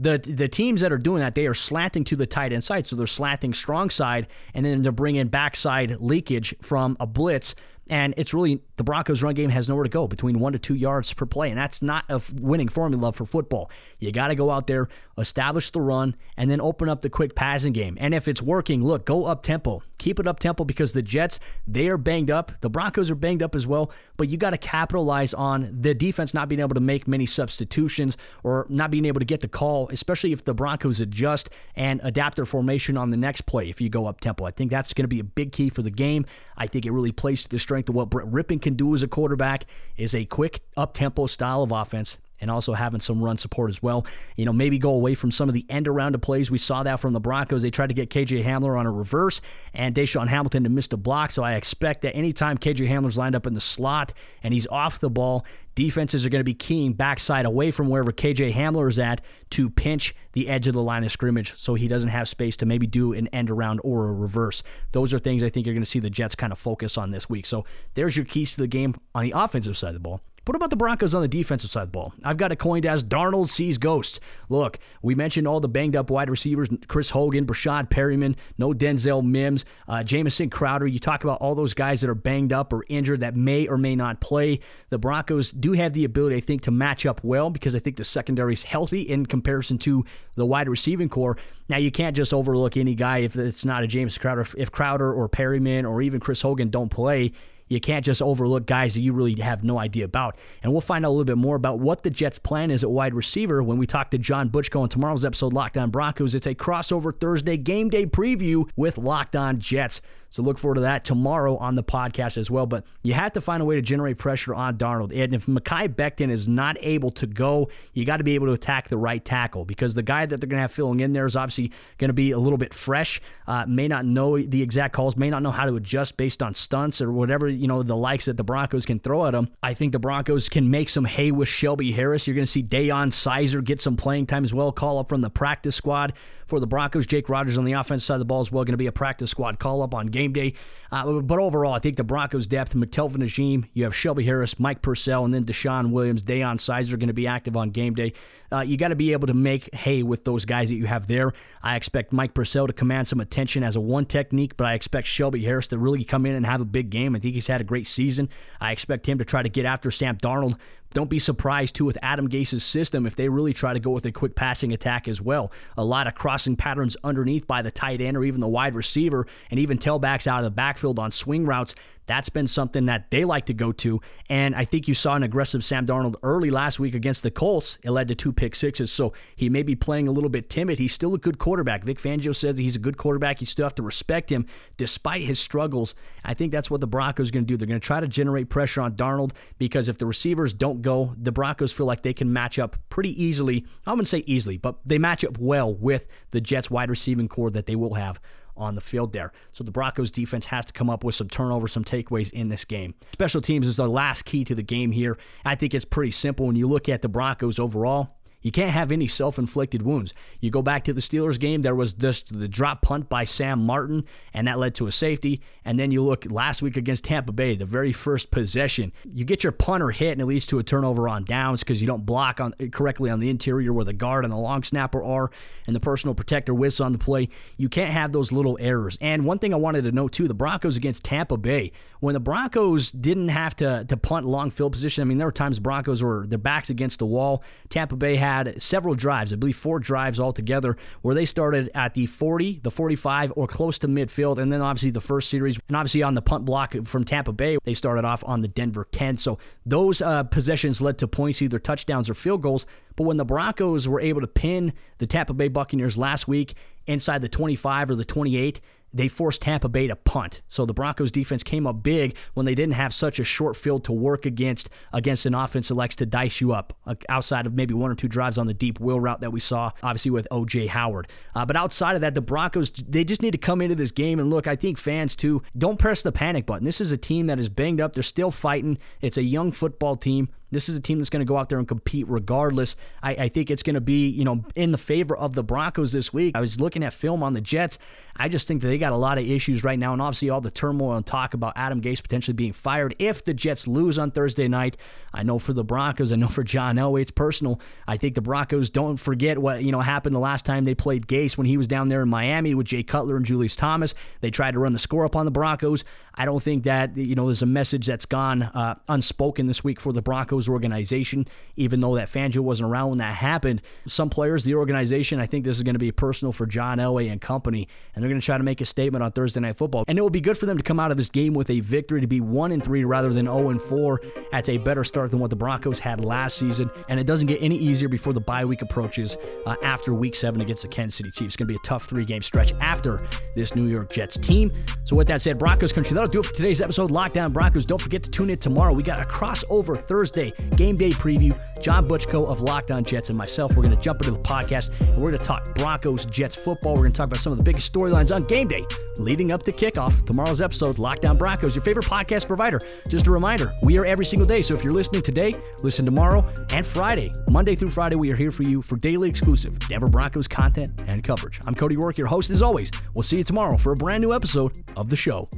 the 0.01 0.19
the 0.19 0.49
teams 0.49 0.81
that 0.81 0.93
are 0.93 0.99
doing 0.99 1.21
that, 1.21 1.35
they 1.35 1.47
are 1.47 1.55
slanting 1.55 2.05
to 2.05 2.17
the 2.17 2.27
tight 2.27 2.53
end 2.53 2.65
side. 2.65 2.87
So 2.87 2.97
they're 2.97 3.07
slanting 3.07 3.53
strong 3.53 3.91
side, 3.91 4.27
and 4.55 4.65
then 4.65 4.83
they're 4.83 4.93
bringing 4.93 5.29
backside 5.29 6.01
leakage 6.01 6.55
from 6.63 6.97
a 6.99 7.07
blitz. 7.07 7.55
And 7.91 8.15
it's 8.17 8.33
really 8.33 8.61
the 8.77 8.85
Broncos' 8.85 9.21
run 9.21 9.35
game 9.35 9.51
has 9.51 9.69
nowhere 9.69 9.83
to 9.83 9.91
go 9.91 10.07
between 10.07 10.39
one 10.39 10.53
to 10.53 10.61
two 10.61 10.77
yards 10.77 11.13
per 11.13 11.27
play. 11.27 11.51
And 11.51 11.59
that's 11.59 11.83
not 11.83 12.05
a 12.09 12.23
winning 12.41 12.69
formula 12.69 13.13
for 13.13 13.27
football. 13.27 13.69
You 13.99 14.13
got 14.13 14.29
to 14.29 14.37
go 14.37 14.53
out 14.53 14.69
there, 14.69 14.89
establish 15.19 15.73
the 15.73 15.81
run, 15.81 16.15
and 16.37 16.49
then 16.49 16.61
open 16.61 16.89
up 16.89 17.01
the 17.01 17.11
quick 17.11 17.35
passing 17.35 17.73
game. 17.73 17.99
And 18.01 18.15
if 18.15 18.29
it's 18.29 18.41
working, 18.41 18.85
look, 18.85 19.05
go 19.05 19.25
up 19.27 19.43
tempo. 19.43 19.83
Keep 19.99 20.21
it 20.21 20.29
up 20.29 20.39
tempo 20.39 20.65
because 20.65 20.93
the 20.93 21.03
Jets, 21.03 21.41
they 21.67 21.89
are 21.89 21.99
banged 21.99 22.31
up. 22.31 22.53
The 22.61 22.71
Broncos 22.71 23.11
are 23.11 23.17
banged 23.17 23.43
up 23.43 23.57
as 23.57 23.67
well. 23.67 23.91
But 24.17 24.29
you 24.29 24.37
got 24.37 24.51
to 24.51 24.59
capitalize 24.59 25.35
on 25.35 25.77
the 25.83 25.93
defense 25.93 26.33
not 26.33 26.49
being 26.49 26.61
able 26.61 26.75
to 26.75 26.81
make 26.81 27.09
many 27.09 27.27
substitutions 27.27 28.17
or 28.45 28.67
not 28.71 28.93
being 28.93 29.05
able 29.05 29.19
to 29.19 29.27
get 29.27 29.41
the 29.41 29.49
call, 29.49 29.89
especially 29.89 30.33
if 30.33 30.45
the 30.45 30.55
Broncos 30.55 31.01
adjust 31.01 31.51
and 31.75 32.01
adapt 32.05 32.37
their 32.37 32.47
formation 32.47 32.97
on 32.97 33.11
the 33.11 33.17
next 33.17 33.43
play 33.43 33.69
if 33.69 33.81
you 33.81 33.89
go 33.89 34.07
up 34.07 34.21
tempo. 34.21 34.45
I 34.45 34.53
think 34.53 34.71
that's 34.71 34.95
going 34.95 35.05
to 35.05 35.09
be 35.09 35.19
a 35.19 35.25
big 35.25 35.51
key 35.51 35.71
for 35.71 35.83
the 35.83 35.91
game. 35.91 36.25
I 36.57 36.69
think 36.69 36.87
it 36.87 36.93
really 36.93 37.13
plays 37.13 37.43
to 37.43 37.49
the 37.49 37.59
strength 37.59 37.80
of 37.89 37.95
what 37.95 38.11
Brett 38.11 38.27
Rypien 38.27 38.61
can 38.61 38.75
do 38.75 38.95
as 38.95 39.03
a 39.03 39.09
quarterback 39.09 39.65
is 39.97 40.15
a 40.15 40.25
quick 40.25 40.61
up 40.77 40.95
tempo 40.95 41.27
style 41.27 41.63
of 41.63 41.73
offense 41.73 42.19
and 42.41 42.51
also 42.51 42.73
having 42.73 43.01
some 43.01 43.23
run 43.23 43.37
support 43.37 43.71
as 43.71 43.83
well. 43.83 44.07
You 44.37 44.45
know, 44.45 44.53
maybe 44.53 44.79
go 44.79 44.91
away 44.91 45.15
from 45.15 45.31
some 45.31 45.49
of 45.49 45.55
the 45.55 45.67
end 45.69 45.89
around 45.89 46.15
of 46.15 46.21
plays. 46.21 46.51
We 46.51 46.59
saw 46.59 46.83
that 46.83 47.01
from 47.01 47.13
the 47.13 47.21
Broncos. 47.21 47.63
They 47.63 47.71
tried 47.71 47.89
to 47.89 47.95
get 47.95 48.11
KJ 48.11 48.45
Hamler 48.45 48.79
on 48.79 48.87
a 48.87 48.91
reverse, 48.91 49.41
and 49.75 49.95
DaeSean 49.95 50.29
Hamilton 50.29 50.65
to 50.65 50.71
miss 50.71 50.89
a 50.93 50.97
block. 50.97 51.31
So 51.31 51.43
I 51.43 51.55
expect 51.55 52.03
that 52.03 52.17
anytime 52.17 52.59
KJ 52.59 52.89
Hamler's 52.89 53.19
lined 53.19 53.35
up 53.35 53.47
in 53.47 53.55
the 53.55 53.61
slot 53.61 54.13
and 54.43 54.53
he's 54.55 54.67
off 54.67 54.99
the 54.99 55.11
ball, 55.11 55.45
defenses 55.75 56.27
are 56.27 56.29
going 56.29 56.41
to 56.41 56.45
be 56.45 56.55
keying 56.55 56.93
backside 56.93 57.47
away 57.47 57.71
from 57.71 57.89
wherever 57.89 58.13
KJ 58.13 58.53
Hamler 58.53 58.89
is 58.89 58.99
at 58.99 59.21
to 59.51 59.71
pinch 59.71 60.15
the 60.33 60.49
edge 60.49 60.67
of 60.67 60.75
the 60.75 60.83
line 60.83 61.05
of 61.05 61.13
scrimmage 61.13 61.55
so 61.57 61.75
he 61.75 61.89
doesn't 61.89 62.11
have 62.11 62.29
space 62.29 62.57
to 62.59 62.67
maybe 62.67 62.87
do 62.87 63.13
an 63.13 63.29
end 63.29 63.51
around 63.51 63.81
or 63.83 64.09
a 64.09 64.13
reverse. 64.13 64.63
Those 64.93 65.15
are 65.15 65.19
things 65.19 65.43
I 65.43 65.49
think 65.49 65.67
you're 65.67 65.75
going 65.75 65.83
to 65.83 65.91
see 65.91 65.99
the 65.99 66.11
Jets 66.11 66.35
kind 66.35 66.53
of 66.53 66.59
focus 66.59 66.99
on 66.99 67.11
this 67.11 67.29
week. 67.29 67.47
So 67.47 67.65
there's 67.95 68.17
your 68.17 68.27
keys 68.27 68.53
to 68.55 68.61
the 68.61 68.69
game 68.69 68.95
on 69.15 69.25
the 69.25 69.33
offensive 69.35 69.77
side 69.77 69.89
of 69.89 69.95
the 69.95 70.01
ball. 70.01 70.21
What 70.51 70.57
about 70.57 70.71
the 70.71 70.77
Broncos 70.77 71.15
on 71.15 71.23
the 71.23 71.29
defensive 71.29 71.71
side 71.71 71.83
of 71.83 71.89
the 71.91 71.93
ball? 71.93 72.13
I've 72.25 72.37
got 72.37 72.51
it 72.51 72.59
coined 72.59 72.85
as 72.85 73.05
Darnold 73.05 73.51
sees 73.51 73.79
ghosts. 73.79 74.19
Look, 74.49 74.81
we 75.01 75.15
mentioned 75.15 75.47
all 75.47 75.61
the 75.61 75.69
banged 75.69 75.95
up 75.95 76.11
wide 76.11 76.29
receivers 76.29 76.69
Chris 76.89 77.11
Hogan, 77.11 77.47
Breshad 77.47 77.89
Perriman, 77.89 78.35
no 78.59 78.73
Denzel 78.73 79.25
Mims, 79.25 79.65
uh, 79.87 80.03
Jamison 80.03 80.51
Crowder. 80.51 80.89
You 80.89 80.99
talk 80.99 81.23
about 81.23 81.41
all 81.41 81.55
those 81.55 81.73
guys 81.73 82.01
that 82.01 82.11
are 82.11 82.17
banged 82.17 82.53
up 82.53 82.73
or 82.73 82.83
injured 82.89 83.21
that 83.21 83.37
may 83.37 83.69
or 83.69 83.79
may 83.79 83.95
not 83.95 84.21
play. 84.21 84.59
The 84.89 84.99
Broncos 84.99 85.53
do 85.53 85.71
have 85.75 85.93
the 85.93 86.03
ability, 86.03 86.35
I 86.35 86.41
think, 86.41 86.63
to 86.63 86.73
match 86.73 87.07
up 87.07 87.23
well 87.23 87.51
because 87.51 87.77
I 87.77 87.79
think 87.79 87.97
the 87.97 88.03
secondary 88.03 88.55
is 88.55 88.65
healthy 88.65 89.03
in 89.03 89.27
comparison 89.27 89.79
to 89.79 90.05
the 90.35 90.47
wide 90.47 90.69
receiving 90.69 91.09
core. 91.09 91.37
Now, 91.69 91.77
you 91.77 91.93
can't 91.93 92.17
just 92.17 92.35
overlook 92.35 92.77
any 92.77 92.97
guy 92.97 93.19
if 93.19 93.37
it's 93.37 93.65
not 93.65 93.85
a 93.85 93.87
James 93.87 94.19
Crowder. 94.19 94.45
If 94.57 94.73
Crowder 94.73 95.15
or 95.15 95.29
Perryman 95.29 95.87
or 95.87 96.03
even 96.03 96.19
Chris 96.19 96.43
Hogan 96.43 96.71
don't 96.71 96.89
play, 96.89 97.31
you 97.71 97.81
can't 97.81 98.05
just 98.05 98.21
overlook 98.21 98.67
guys 98.67 98.95
that 98.95 99.01
you 99.01 99.15
really 99.15 99.41
have 99.41 99.65
no 99.65 99.79
idea 99.79 100.05
about. 100.05 100.37
And 100.63 100.73
we'll 100.73 100.83
find 100.83 101.07
out 101.07 101.09
a 101.09 101.13
little 101.13 101.25
bit 101.25 101.39
more 101.39 101.57
about 101.57 101.79
what 101.79 102.03
the 102.03 102.11
Jets' 102.11 102.39
plan 102.39 102.71
is 102.71 102.83
at 102.85 102.91
wide 102.91 103.15
receiver 103.15 103.63
when 103.63 103.79
we 103.79 103.87
talk 103.87 104.11
to 104.11 104.19
John 104.19 104.51
Butchko 104.51 104.81
on 104.83 104.89
tomorrow's 104.89 105.25
episode, 105.25 105.53
Locked 105.53 105.79
On 105.79 105.89
Broncos. 105.89 106.35
It's 106.35 106.49
a 106.49 106.55
crossover 106.55 107.19
Thursday 107.19 107.57
game 107.57 107.89
day 107.89 108.05
preview 108.05 108.69
with 108.77 108.99
Locked 108.99 109.37
On 109.37 109.59
Jets. 109.59 110.03
So 110.31 110.45
look 110.45 110.59
forward 110.59 110.77
to 110.77 110.83
that 110.83 111.05
tomorrow 111.05 111.57
on 111.57 111.75
the 111.75 111.83
podcast 111.83 112.39
as 112.39 112.51
well. 112.51 112.65
But 112.65 112.85
you 113.03 113.15
have 113.15 113.33
to 113.33 113.41
find 113.41 113.61
a 113.61 113.65
way 113.65 113.75
to 113.75 113.83
generate 113.83 114.17
pressure 114.17 114.55
on 114.55 114.79
Darnold. 114.79 115.13
And 115.13 115.35
if 115.35 115.47
Mekhi 115.47 115.89
Becton 115.89 116.31
is 116.31 116.49
not 116.49 116.77
able 116.81 117.11
to 117.13 117.27
go, 117.27 117.69
you 117.95 118.05
got 118.05 118.19
to 118.19 118.25
be 118.25 118.37
able 118.37 118.47
to 118.47 118.53
attack 118.53 118.89
the 118.89 118.97
right 118.97 119.25
tackle 119.25 119.65
because 119.65 119.95
the 119.95 120.05
guy 120.05 120.27
that 120.27 120.41
they're 120.41 120.49
going 120.49 120.59
to 120.59 120.63
have 120.63 120.73
filling 120.73 121.01
in 121.01 121.13
there 121.13 121.27
is 121.27 121.35
obviously 121.35 121.73
going 121.99 122.11
to 122.11 122.15
be 122.15 122.31
a 122.31 122.39
little 122.39 122.59
bit 122.59 122.73
fresh, 122.73 123.21
uh, 123.49 123.65
may 123.67 123.89
not 123.89 124.05
know 124.05 124.41
the 124.41 124.63
exact 124.63 124.95
calls, 124.95 125.17
may 125.17 125.31
not 125.31 125.43
know 125.43 125.51
how 125.51 125.67
to 125.67 125.75
adjust 125.75 126.17
based 126.17 126.45
on 126.45 126.55
stunts 126.55 127.03
or 127.03 127.11
whatever, 127.11 127.49
you 127.61 127.69
know, 127.69 127.83
the 127.83 127.97
likes 127.97 128.25
that 128.25 128.37
the 128.37 128.43
Broncos 128.45 128.87
can 128.87 128.99
throw 128.99 129.27
at 129.27 129.35
him. 129.35 129.49
I 129.63 129.75
think 129.75 129.93
the 129.93 129.99
Broncos 129.99 130.49
can 130.49 130.71
make 130.71 130.89
some 130.89 131.05
hay 131.05 131.31
with 131.31 131.49
Shelby 131.49 131.93
Harris. 131.93 132.27
You're 132.27 132.35
going 132.35 132.47
to 132.47 132.51
see 132.51 132.63
Deyon 132.63 133.13
Sizer 133.13 133.61
get 133.61 133.81
some 133.81 133.97
playing 133.97 134.27
time 134.27 134.45
as 134.45 134.55
well, 134.55 134.73
call 134.73 134.99
up 134.99 135.09
from 135.09 135.21
the 135.21 135.31
practice 135.31 135.77
squad 135.77 136.15
for 136.47 136.59
the 136.59 136.67
Broncos. 136.67 137.07
Jake 137.07 137.29
Rogers 137.29 137.59
on 137.59 137.65
the 137.65 137.75
offense 137.75 138.05
side 138.05 138.15
of 138.15 138.21
the 138.21 138.25
ball 138.25 138.41
as 138.41 138.51
well, 138.51 138.65
going 138.65 138.73
to 138.73 138.79
be 138.79 138.87
a 138.87 138.93
practice 138.93 139.31
squad 139.31 139.59
call 139.59 139.83
up 139.83 139.95
on 139.95 140.07
game 140.07 140.33
day. 140.33 140.55
Uh, 140.91 141.21
but 141.21 141.39
overall, 141.39 141.73
I 141.73 141.79
think 141.79 141.97
the 141.97 142.05
Broncos' 142.05 142.47
depth, 142.47 142.75
McTelvin 142.75 143.23
Agim, 143.23 143.67
you 143.75 143.85
have 143.85 143.95
Shelby 143.95 144.25
Harris, 144.25 144.59
Mike 144.59 144.83
Purcell, 144.83 145.25
and 145.25 145.33
then 145.33 145.45
DeShawn 145.45 145.93
Williams, 145.93 146.23
Deyon 146.23 146.59
Sizer 146.59 146.97
going 146.97 147.09
to 147.09 147.15
be 147.15 147.27
active 147.27 147.57
on 147.57 147.71
game 147.71 147.95
day. 147.95 148.13
Uh, 148.53 148.61
you 148.61 148.77
got 148.77 148.89
to 148.89 148.97
be 148.97 149.13
able 149.13 149.27
to 149.27 149.35
make 149.35 149.75
hay 149.75 150.03
with 150.03 150.25
those 150.25 150.45
guys 150.45 150.71
that 150.71 150.77
you 150.77 150.87
have 150.87 151.07
there. 151.07 151.33
I 151.63 151.77
expect 151.77 152.13
Mike 152.13 152.35
Purcell 152.35 152.67
to 152.67 152.73
command 152.73 153.09
some 153.09 153.21
attention 153.21 153.63
as 153.63 153.77
a 153.77 153.81
one 153.81 154.07
technique, 154.07 154.57
but 154.57 154.67
I 154.67 154.75
expect 154.75 155.07
Shelby 155.07 155.45
Harris 155.45 155.69
to 155.69 155.79
really 155.79 156.05
come 156.05 156.27
in 156.27 156.35
and 156.35 156.47
have 156.47 156.61
a 156.61 156.65
big 156.65 156.91
game. 156.91 157.15
I 157.15 157.19
think 157.19 157.35
he's 157.35 157.47
had 157.47 157.61
a 157.61 157.65
great 157.65 157.87
season. 157.87 158.29
I 158.61 158.73
expect 158.73 159.09
him 159.09 159.19
to 159.19 159.25
try 159.25 159.43
to 159.43 159.49
get 159.49 159.65
after 159.65 159.91
Sam 159.91 160.17
Darnold 160.17 160.59
don't 160.93 161.11
be 161.11 161.21
surprised 161.21 161.77
too 161.77 161.85
with 161.85 161.99
Adam 162.03 162.29
Gase's 162.29 162.65
system 162.65 163.07
if 163.07 163.15
they 163.15 163.29
really 163.29 163.53
try 163.53 163.73
to 163.73 163.81
go 163.81 163.91
with 163.91 164.07
a 164.07 164.13
quick 164.13 164.35
passing 164.35 164.73
attack 164.73 165.07
as 165.07 165.23
well. 165.23 165.53
A 165.77 165.85
lot 165.85 166.07
of 166.07 166.15
crossing 166.15 166.57
patterns 166.57 166.97
underneath 167.05 167.47
by 167.47 167.63
the 167.63 167.71
tight 167.71 168.01
end 168.01 168.17
or 168.17 168.25
even 168.25 168.41
the 168.41 168.49
wide 168.49 168.75
receiver, 168.75 169.27
and 169.51 169.61
even 169.61 169.79
tailbacks 169.79 170.27
out 170.27 170.39
of 170.39 170.45
the 170.45 170.51
backfield 170.51 170.99
on 170.99 171.13
swing 171.13 171.47
routes. 171.47 171.75
That's 172.11 172.29
been 172.29 172.49
something 172.49 172.87
that 172.87 173.09
they 173.13 173.25
like 173.25 173.47
to 173.47 173.55
go 173.55 173.71
to. 173.71 174.01
And 174.29 174.57
I 174.57 174.65
think 174.65 174.89
you 174.89 174.95
saw 174.95 175.15
an 175.15 175.23
aggressive 175.23 175.63
Sam 175.63 175.87
Darnold 175.87 176.17
early 176.25 176.51
last 176.51 176.81
week 176.81 176.93
against 176.93 177.23
the 177.23 177.31
Colts. 177.31 177.79
It 177.85 177.93
led 177.93 178.09
to 178.09 178.17
two 178.17 178.33
pick 178.33 178.57
sixes. 178.57 178.91
So 178.91 179.13
he 179.37 179.49
may 179.49 179.63
be 179.63 179.77
playing 179.77 180.09
a 180.09 180.11
little 180.11 180.29
bit 180.29 180.51
timid. 180.51 180.81
He's 180.81 180.93
still 180.93 181.15
a 181.15 181.19
good 181.19 181.39
quarterback. 181.39 181.85
Vic 181.85 182.01
Fangio 182.01 182.35
says 182.35 182.59
he's 182.59 182.75
a 182.75 182.81
good 182.81 182.97
quarterback. 182.97 183.41
You 183.41 183.47
still 183.47 183.65
have 183.65 183.77
to 183.77 183.85
respect 183.85 184.29
him 184.29 184.47
despite 184.77 185.23
his 185.23 185.39
struggles. 185.39 185.95
I 186.25 186.35
think 186.35 186.51
that's 186.51 186.69
what 186.69 186.81
the 186.81 186.89
Broncos 186.89 187.29
are 187.29 187.33
going 187.33 187.45
to 187.45 187.47
do. 187.47 187.57
They're 187.57 187.69
going 187.69 187.81
to 187.81 187.87
try 187.87 188.01
to 188.01 188.09
generate 188.09 188.49
pressure 188.49 188.81
on 188.81 188.97
Darnold 188.97 189.31
because 189.59 189.89
if 189.89 189.99
the 189.99 190.07
receivers 190.07 190.53
don't 190.53 190.83
go, 190.83 191.15
the 191.17 191.31
Broncos 191.31 191.73
feel 191.73 191.87
like 191.87 192.03
they 192.03 192.13
can 192.13 192.33
match 192.33 192.59
up 192.59 192.75
pretty 192.89 193.23
easily. 193.23 193.65
I 193.87 193.93
wouldn't 193.93 194.09
say 194.09 194.25
easily, 194.27 194.57
but 194.57 194.81
they 194.85 194.99
match 194.99 195.25
up 195.25 195.39
well 195.39 195.73
with 195.73 196.09
the 196.31 196.41
Jets 196.41 196.73
wide 196.73 196.91
receiving 196.91 197.29
core 197.29 197.51
that 197.51 197.67
they 197.67 197.77
will 197.77 197.95
have 197.95 198.19
on 198.57 198.75
the 198.75 198.81
field 198.81 199.13
there. 199.13 199.33
So 199.53 199.65
the 199.65 199.71
Broncos 199.71 200.11
defense 200.11 200.47
has 200.47 200.67
to 200.67 200.73
come 200.73 200.91
up 200.91 201.05
with 201.05 201.15
some 201.15 201.29
turnovers, 201.29 201.73
some 201.73 201.85
takeaways 201.85 202.33
in 202.33 202.49
this 202.49 202.65
game. 202.65 202.95
Special 203.13 203.41
teams 203.41 203.67
is 203.67 203.77
the 203.77 203.89
last 203.89 204.25
key 204.25 204.45
to 204.45 204.55
the 204.55 204.63
game 204.63 204.93
here. 204.93 205.19
I 205.45 205.55
think 205.55 205.75
it's 205.75 205.85
pretty 205.85 206.13
simple 206.13 206.47
when 206.47 206.57
you 206.57 206.69
look 206.69 206.89
at 206.89 207.03
the 207.03 207.09
Broncos 207.09 207.59
overall. 207.59 208.17
You 208.43 208.51
can't 208.51 208.71
have 208.71 208.91
any 208.91 209.07
self 209.07 209.39
inflicted 209.39 209.83
wounds. 209.83 210.15
You 210.41 210.51
go 210.51 210.63
back 210.63 210.85
to 210.85 210.93
the 210.93 211.01
Steelers 211.01 211.39
game, 211.39 211.63
there 211.63 211.75
was 211.75 211.95
this 211.95 212.23
the 212.23 212.49
drop 212.49 212.83
punt 212.83 213.09
by 213.09 213.25
Sam 213.25 213.65
Martin, 213.65 214.05
and 214.33 214.47
that 214.47 214.59
led 214.59 214.75
to 214.77 214.87
a 214.87 214.93
safety. 214.93 215.43
And 215.65 215.79
then 215.79 215.91
you 215.91 216.03
look 216.03 216.31
last 216.31 216.63
week 216.63 216.77
against 216.77 217.05
Tampa 217.05 217.33
Bay, 217.33 217.55
the 217.55 217.67
very 217.67 217.93
first 217.93 218.31
possession. 218.31 218.93
You 219.05 219.25
get 219.25 219.43
your 219.43 219.53
punter 219.53 219.91
hit, 219.91 220.13
and 220.13 220.21
it 220.21 220.27
leads 220.27 220.47
to 220.49 220.59
a 220.59 220.63
turnover 220.63 221.09
on 221.09 221.25
downs 221.25 221.61
because 221.61 221.81
you 221.81 221.87
don't 221.87 222.07
block 222.07 222.41
on 222.41 222.53
correctly 222.73 223.11
on 223.11 223.21
the 223.21 223.29
interior 223.29 223.73
where 223.73 223.85
the 223.85 223.93
guard 223.93 224.25
and 224.25 224.33
the 224.33 224.39
long 224.39 224.63
snapper 224.63 225.03
are, 225.05 225.31
and 225.67 225.77
the 225.77 225.81
personal 225.81 226.15
protector 226.15 226.53
whiffs 226.53 226.81
on 226.81 226.93
the 226.93 226.99
play. 226.99 227.29
You 227.57 227.69
can't 227.69 227.93
have 227.93 228.13
those 228.13 228.33
little 228.33 228.57
errors. 228.61 228.97
And 229.01 229.27
one 229.27 229.39
thing 229.39 229.53
I 229.53 229.59
wanted 229.59 229.85
to 229.85 229.93
note 229.93 230.13
too 230.13 230.29
the 230.29 230.35
Broncos 230.35 230.77
against 230.77 231.05
Tampa 231.05 231.37
Bay, 231.37 231.73
when 232.01 232.15
the 232.15 232.21
Broncos 232.21 232.91
didn't 232.91 233.29
have 233.29 233.55
to, 233.57 233.85
to 233.87 233.97
punt 233.97 234.25
long 234.25 234.51
field 234.51 234.73
position, 234.73 235.03
I 235.03 235.05
mean, 235.05 235.19
there 235.19 235.27
were 235.27 235.33
times 235.33 235.61
Broncos 235.61 236.03
were 236.03 236.27
their 236.27 236.39
backs 236.39 236.71
against 236.71 236.99
the 236.99 237.07
wall. 237.07 237.43
Tampa 237.69 237.97
Bay 237.97 238.17
had 238.17 238.30
had 238.31 238.63
several 238.63 238.95
drives, 238.95 239.33
I 239.33 239.37
believe 239.37 239.57
four 239.57 239.79
drives 239.79 240.21
altogether, 240.21 240.77
where 241.03 241.15
they 241.15 241.25
started 241.25 241.71
at 241.75 241.95
the 241.95 242.07
40, 242.07 242.61
the 242.63 242.71
45, 242.71 243.33
or 243.37 243.47
close 243.47 243.79
to 243.81 243.89
midfield. 243.89 244.39
And 244.39 244.53
then 244.53 244.61
obviously 244.61 244.91
the 244.91 245.01
first 245.01 245.29
series, 245.29 245.59
and 245.69 245.77
obviously 245.77 246.03
on 246.03 246.15
the 246.15 246.23
punt 246.23 246.45
block 246.45 246.75
from 246.85 247.05
Tampa 247.05 247.33
Bay, 247.33 247.59
they 247.65 247.75
started 247.75 248.05
off 248.05 248.23
on 248.27 248.41
the 248.41 248.49
Denver 248.49 248.87
10. 248.91 249.19
So 249.19 249.39
those 249.67 250.01
uh, 250.01 250.25
possessions 250.25 250.81
led 250.81 250.99
to 250.99 251.09
points, 251.09 251.43
either 251.43 251.59
touchdowns 251.59 252.09
or 252.09 252.15
field 252.15 252.43
goals. 252.43 252.67
But 252.97 253.05
when 253.05 253.17
the 253.17 253.25
Broncos 253.25 253.89
were 253.89 254.01
able 254.01 254.21
to 254.21 254.29
pin 254.29 254.73
the 254.99 255.07
Tampa 255.07 255.35
Bay 255.35 255.49
Buccaneers 255.49 255.97
last 255.97 256.29
week 256.29 256.55
inside 256.87 257.23
the 257.23 257.29
25 257.29 257.91
or 257.91 257.95
the 257.95 258.05
28, 258.05 258.61
they 258.93 259.09
forced 259.09 259.43
Tampa 259.43 259.69
Bay 259.69 259.87
to 259.87 259.97
punt. 259.97 260.43
So 260.49 260.67
the 260.67 260.75
Broncos 260.75 261.11
defense 261.11 261.43
came 261.43 261.67
up 261.67 261.83
big 261.83 262.17
when 262.35 262.47
they 262.47 262.55
didn't 262.55 262.75
have 262.75 262.93
such 262.93 263.19
a 263.19 263.25
short 263.25 263.57
field 263.57 263.85
to 263.85 263.93
work 263.93 264.27
against 264.27 264.69
against 264.93 265.27
an 265.27 265.35
offense 265.35 265.69
that 265.69 265.75
likes 265.75 265.97
to 265.97 266.07
dice 266.07 266.41
you 266.41 266.53
up 266.53 266.77
uh, 266.87 266.95
outside 267.09 267.47
of 267.47 267.55
maybe 267.55 267.75
one 267.75 267.91
or 267.91 267.95
two 267.95 268.09
drives 268.09 268.39
on 268.39 268.47
the 268.47 268.55
deep 268.55 268.81
wheel 268.81 269.01
route 269.01 269.21
that 269.21 269.33
we 269.33 269.41
saw, 269.41 269.71
obviously 269.83 270.11
with 270.11 270.27
OJ 270.31 270.69
Howard. 270.69 271.09
Uh, 271.35 271.47
but 271.47 271.57
outside 271.57 271.95
of 271.95 272.01
that, 272.01 272.15
the 272.15 272.21
Broncos, 272.21 272.71
they 272.71 273.05
just 273.05 273.23
need 273.23 273.33
to 273.33 273.39
come 273.39 273.61
into 273.61 273.75
this 273.75 273.93
game 273.93 274.19
and 274.19 274.31
look, 274.31 274.47
I 274.47 274.57
think 274.57 274.79
fans 274.79 275.15
too, 275.15 275.43
don't 275.57 275.79
press 275.79 276.03
the 276.03 276.13
panic 276.13 276.47
button. 276.47 276.65
This 276.65 276.81
is 276.81 276.93
a 276.93 276.97
team 276.97 277.27
that 277.27 277.39
is 277.39 277.49
banged 277.49 277.81
up. 277.81 277.93
They're 277.93 278.03
still 278.03 278.31
fighting. 278.31 278.79
It's 279.01 279.17
a 279.17 279.23
young 279.23 279.53
football 279.53 279.97
team. 279.97 280.29
This 280.51 280.69
is 280.69 280.77
a 280.77 280.81
team 280.81 280.99
that's 280.99 281.11
going 281.11 281.21
to 281.21 281.27
go 281.27 281.37
out 281.37 281.49
there 281.49 281.59
and 281.59 281.69
compete 281.69 282.09
regardless. 282.09 282.77
I, 283.03 283.13
I 283.13 283.29
think 283.29 283.51
it's 283.51 283.63
going 283.63 283.75
to 283.75 283.81
be, 283.81 284.09
you 284.09 284.25
know, 284.25 284.45
in 284.55 284.73
the 284.73 284.79
favor 284.79 285.17
of 285.17 285.35
the 285.35 285.43
Broncos 285.43 285.93
this 285.93 286.13
week. 286.13 286.37
I 286.37 286.41
was 286.41 286.61
looking 286.61 286.83
at 286.83 286.93
film 286.93 287.23
on 287.23 287.35
the 287.35 287.41
Jets. 287.41 287.79
I 288.17 288.29
just 288.29 288.47
think 288.49 288.63
that 288.63 288.69
they 288.69 288.79
got 288.79 288.93
a 288.93 288.97
lot 288.97 289.19
of 289.19 289.25
issues 289.25 289.65
right 289.65 289.79
now, 289.79 289.93
and 289.93 290.03
obviously 290.03 290.29
all 290.31 290.41
the 290.41 290.51
turmoil 290.51 290.97
and 290.97 291.07
talk 291.07 291.35
about 291.35 291.55
Adam 291.57 291.81
Gase 291.81 292.03
potentially 292.03 292.35
being 292.35 292.53
fired 292.53 292.95
if 292.99 293.25
the 293.25 293.33
Jets 293.33 293.67
lose 293.67 293.99
on 293.99 294.11
Thursday 294.11 294.49
night. 294.49 294.77
I 295.15 295.23
know 295.23 295.39
for 295.39 295.53
the 295.53 295.65
Broncos, 295.65 296.13
I 296.13 296.17
know 296.17 296.29
for 296.29 296.45
John 296.45 296.77
Elway, 296.77 297.03
it's 297.03 297.11
personal. 297.11 297.61
I 297.87 297.97
think 297.97 298.15
the 298.15 298.21
Broncos 298.21 298.71
don't 298.71 298.97
forget 298.99 299.39
what 299.39 299.63
you 299.63 299.73
know 299.73 299.81
happened 299.81 300.15
the 300.15 300.21
last 300.21 300.45
time 300.45 300.65
they 300.65 300.75
played 300.75 301.07
Gase 301.07 301.39
when 301.39 301.47
he 301.47 301.57
was 301.57 301.69
down 301.69 301.89
there 301.89 302.03
in 302.03 302.09
Miami 302.09 302.55
with 302.55 302.67
Jay 302.67 302.83
Cutler 302.83 303.17
and 303.17 303.25
Julius 303.25 303.57
Thomas. 303.57 303.95
They 304.21 304.31
tried 304.31 304.53
to 304.53 304.59
run 304.59 304.73
the 304.73 304.79
score 304.79 305.05
up 305.05 305.17
on 305.17 305.25
the 305.25 305.31
Broncos. 305.31 305.85
I 306.15 306.25
don't 306.25 306.43
think 306.43 306.65
that 306.65 306.97
you 306.97 307.15
know 307.15 307.27
there's 307.27 307.43
a 307.43 307.47
message 307.47 307.87
that's 307.87 308.07
gone 308.07 308.43
uh, 308.43 308.75
unspoken 308.89 309.47
this 309.47 309.65
week 309.65 309.81
for 309.81 309.93
the 309.93 310.03
Broncos 310.03 310.40
organization. 310.49 311.27
Even 311.57 311.81
though 311.81 311.97
that 311.97 312.09
Fangio 312.09 312.39
wasn't 312.39 312.71
around 312.71 312.91
when 312.91 312.99
that 312.99 313.15
happened, 313.15 313.63
some 313.87 314.11
players, 314.11 314.45
the 314.45 314.55
organization, 314.55 315.21
I 315.21 315.27
think 315.27 315.45
this 315.45 315.57
is 315.57 315.63
going 315.63 315.75
to 315.75 315.81
be 315.81 315.93
personal 315.93 316.33
for 316.33 316.47
John 316.47 316.79
Elway 316.79 317.11
and 317.11 317.21
company, 317.21 317.69
and 317.95 318.03
they're 318.03 318.11
going 318.11 318.21
to 318.21 318.25
try 318.25 318.39
to 318.39 318.45
make 318.45 318.61
a 318.61 318.67
statement 318.67 319.03
on 319.03 319.13
Thursday 319.13 319.41
Night 319.41 319.57
Football. 319.57 319.85
And 319.89 319.99
it 319.99 320.03
will 320.03 320.11
be 320.11 320.21
good 320.21 320.39
for 320.39 320.47
them 320.47 320.57
to 320.57 320.63
come 320.63 320.81
out 320.81 320.91
of 320.91 320.97
this 320.97 321.11
game 321.11 321.35
with 321.35 321.51
a 321.51 321.61
victory 321.61 322.01
to 322.01 322.07
be 322.07 322.21
1 322.21 322.53
and 322.53 322.63
3 322.63 322.85
rather 322.85 323.11
than 323.11 323.27
0 323.27 323.51
and 323.51 323.61
4. 323.61 324.01
That's 324.33 324.49
a 324.49 324.59
better 324.59 324.85
start 324.85 325.11
than 325.11 325.21
what 325.21 325.31
the 325.31 325.37
Broncos 325.37 325.79
had 325.79 326.05
last 326.05 326.39
season. 326.39 326.71
And 326.89 326.99
it 326.99 327.07
doesn't 327.07 327.27
get 327.27 327.43
any 327.43 327.57
easier 327.57 327.89
before 327.89 328.13
the 328.13 328.21
bye 328.21 328.45
week 328.45 328.63
approaches 328.63 329.17
uh, 329.47 329.57
after 329.63 329.95
week 329.95 330.15
7 330.15 330.41
against 330.41 330.63
the 330.63 330.69
Kansas 330.69 330.97
City 330.97 331.11
Chiefs. 331.11 331.31
It's 331.31 331.37
going 331.37 331.47
to 331.49 331.53
be 331.53 331.57
a 331.57 331.67
tough 331.67 331.85
three 331.85 332.05
game 332.05 332.23
stretch 332.23 332.53
after 332.61 332.99
this 333.37 333.55
New 333.55 333.67
York 333.67 333.93
Jets 333.93 334.17
team. 334.17 334.51
So, 334.85 334.97
with 334.97 335.07
that 335.09 335.23
said, 335.23 335.39
Broncos 335.39 335.73
country, 335.73 335.95
that'll 335.95 336.09
do 336.09 336.21
it 336.21 336.27
for 336.27 336.35
today's 336.35 336.61
episode. 336.61 336.91
Locked 336.91 337.17
On 337.17 337.33
Broncos. 337.33 337.65
Don't 337.65 337.81
forget 337.81 338.03
to 338.03 338.11
tune 338.11 338.31
in 338.31 338.39
tomorrow. 338.39 338.73
We 338.73 338.83
got 338.83 339.01
a 339.01 339.05
crossover 339.05 339.77
Thursday 339.77 340.30
game 340.57 340.77
day 340.77 340.91
preview. 340.91 341.39
John 341.61 341.87
Butchko 341.87 342.27
of 342.27 342.41
Locked 342.41 342.71
On 342.71 342.83
Jets 342.83 343.11
and 343.11 343.19
myself, 343.19 343.55
we're 343.55 343.63
going 343.63 343.77
to 343.77 343.83
jump 343.83 344.01
into 344.01 344.13
the 344.13 344.19
podcast 344.19 344.79
and 344.81 344.97
we're 344.97 345.11
going 345.11 345.19
to 345.19 345.25
talk 345.25 345.55
Broncos 345.57 346.07
Jets 346.07 346.35
football. 346.35 346.73
We're 346.73 346.81
going 346.81 346.93
to 346.93 346.97
talk 346.97 347.09
about 347.09 347.21
some 347.21 347.33
of 347.33 347.39
the 347.39 347.45
biggest 347.45 347.71
storylines 347.71 348.15
on 348.15 348.25
game 348.25 348.49
day 348.49 348.65
leading 348.97 349.31
up 349.31 349.43
to 349.43 349.53
kickoff. 349.53 350.07
Tomorrow's 350.07 350.41
episode, 350.41 350.79
Locked 350.79 351.05
On 351.05 351.17
Broncos, 351.19 351.55
your 351.55 351.63
favorite 351.63 351.87
podcast 351.87 352.27
provider. 352.27 352.61
Just 352.89 353.07
a 353.07 353.11
reminder, 353.11 353.53
we 353.63 353.79
are 353.79 353.85
every 353.85 354.05
single 354.05 354.27
day. 354.27 354.43
So 354.43 354.55
if 354.55 354.65
you're 354.65 354.73
listening 354.73 355.03
today, 355.03 355.35
listen 355.63 355.85
tomorrow 355.85 356.27
and 356.51 356.65
Friday. 356.65 357.11
Monday 357.29 357.55
through 357.55 357.71
Friday, 357.71 357.97
we 357.97 358.11
are 358.11 358.17
here 358.17 358.31
for 358.31 358.43
you 358.43 358.63
for 358.63 358.77
daily 358.77 359.09
exclusive 359.09 359.59
Denver 359.69 359.89
Broncos 359.89 360.29
content 360.29 360.85
and 360.87 361.05
coverage. 361.05 361.41
I'm 361.47 361.55
Cody 361.55 361.77
Roark, 361.77 361.99
your 361.99 362.07
host 362.07 362.31
as 362.31 362.43
always. 362.43 362.71
We'll 362.95 363.03
see 363.03 363.19
you 363.19 363.25
tomorrow 363.25 363.59
for 363.59 363.73
a 363.73 363.77
brand 363.77 364.01
new 364.01 364.15
episode 364.15 364.57
of 364.77 364.89
the 364.89 364.97
show. 364.97 365.29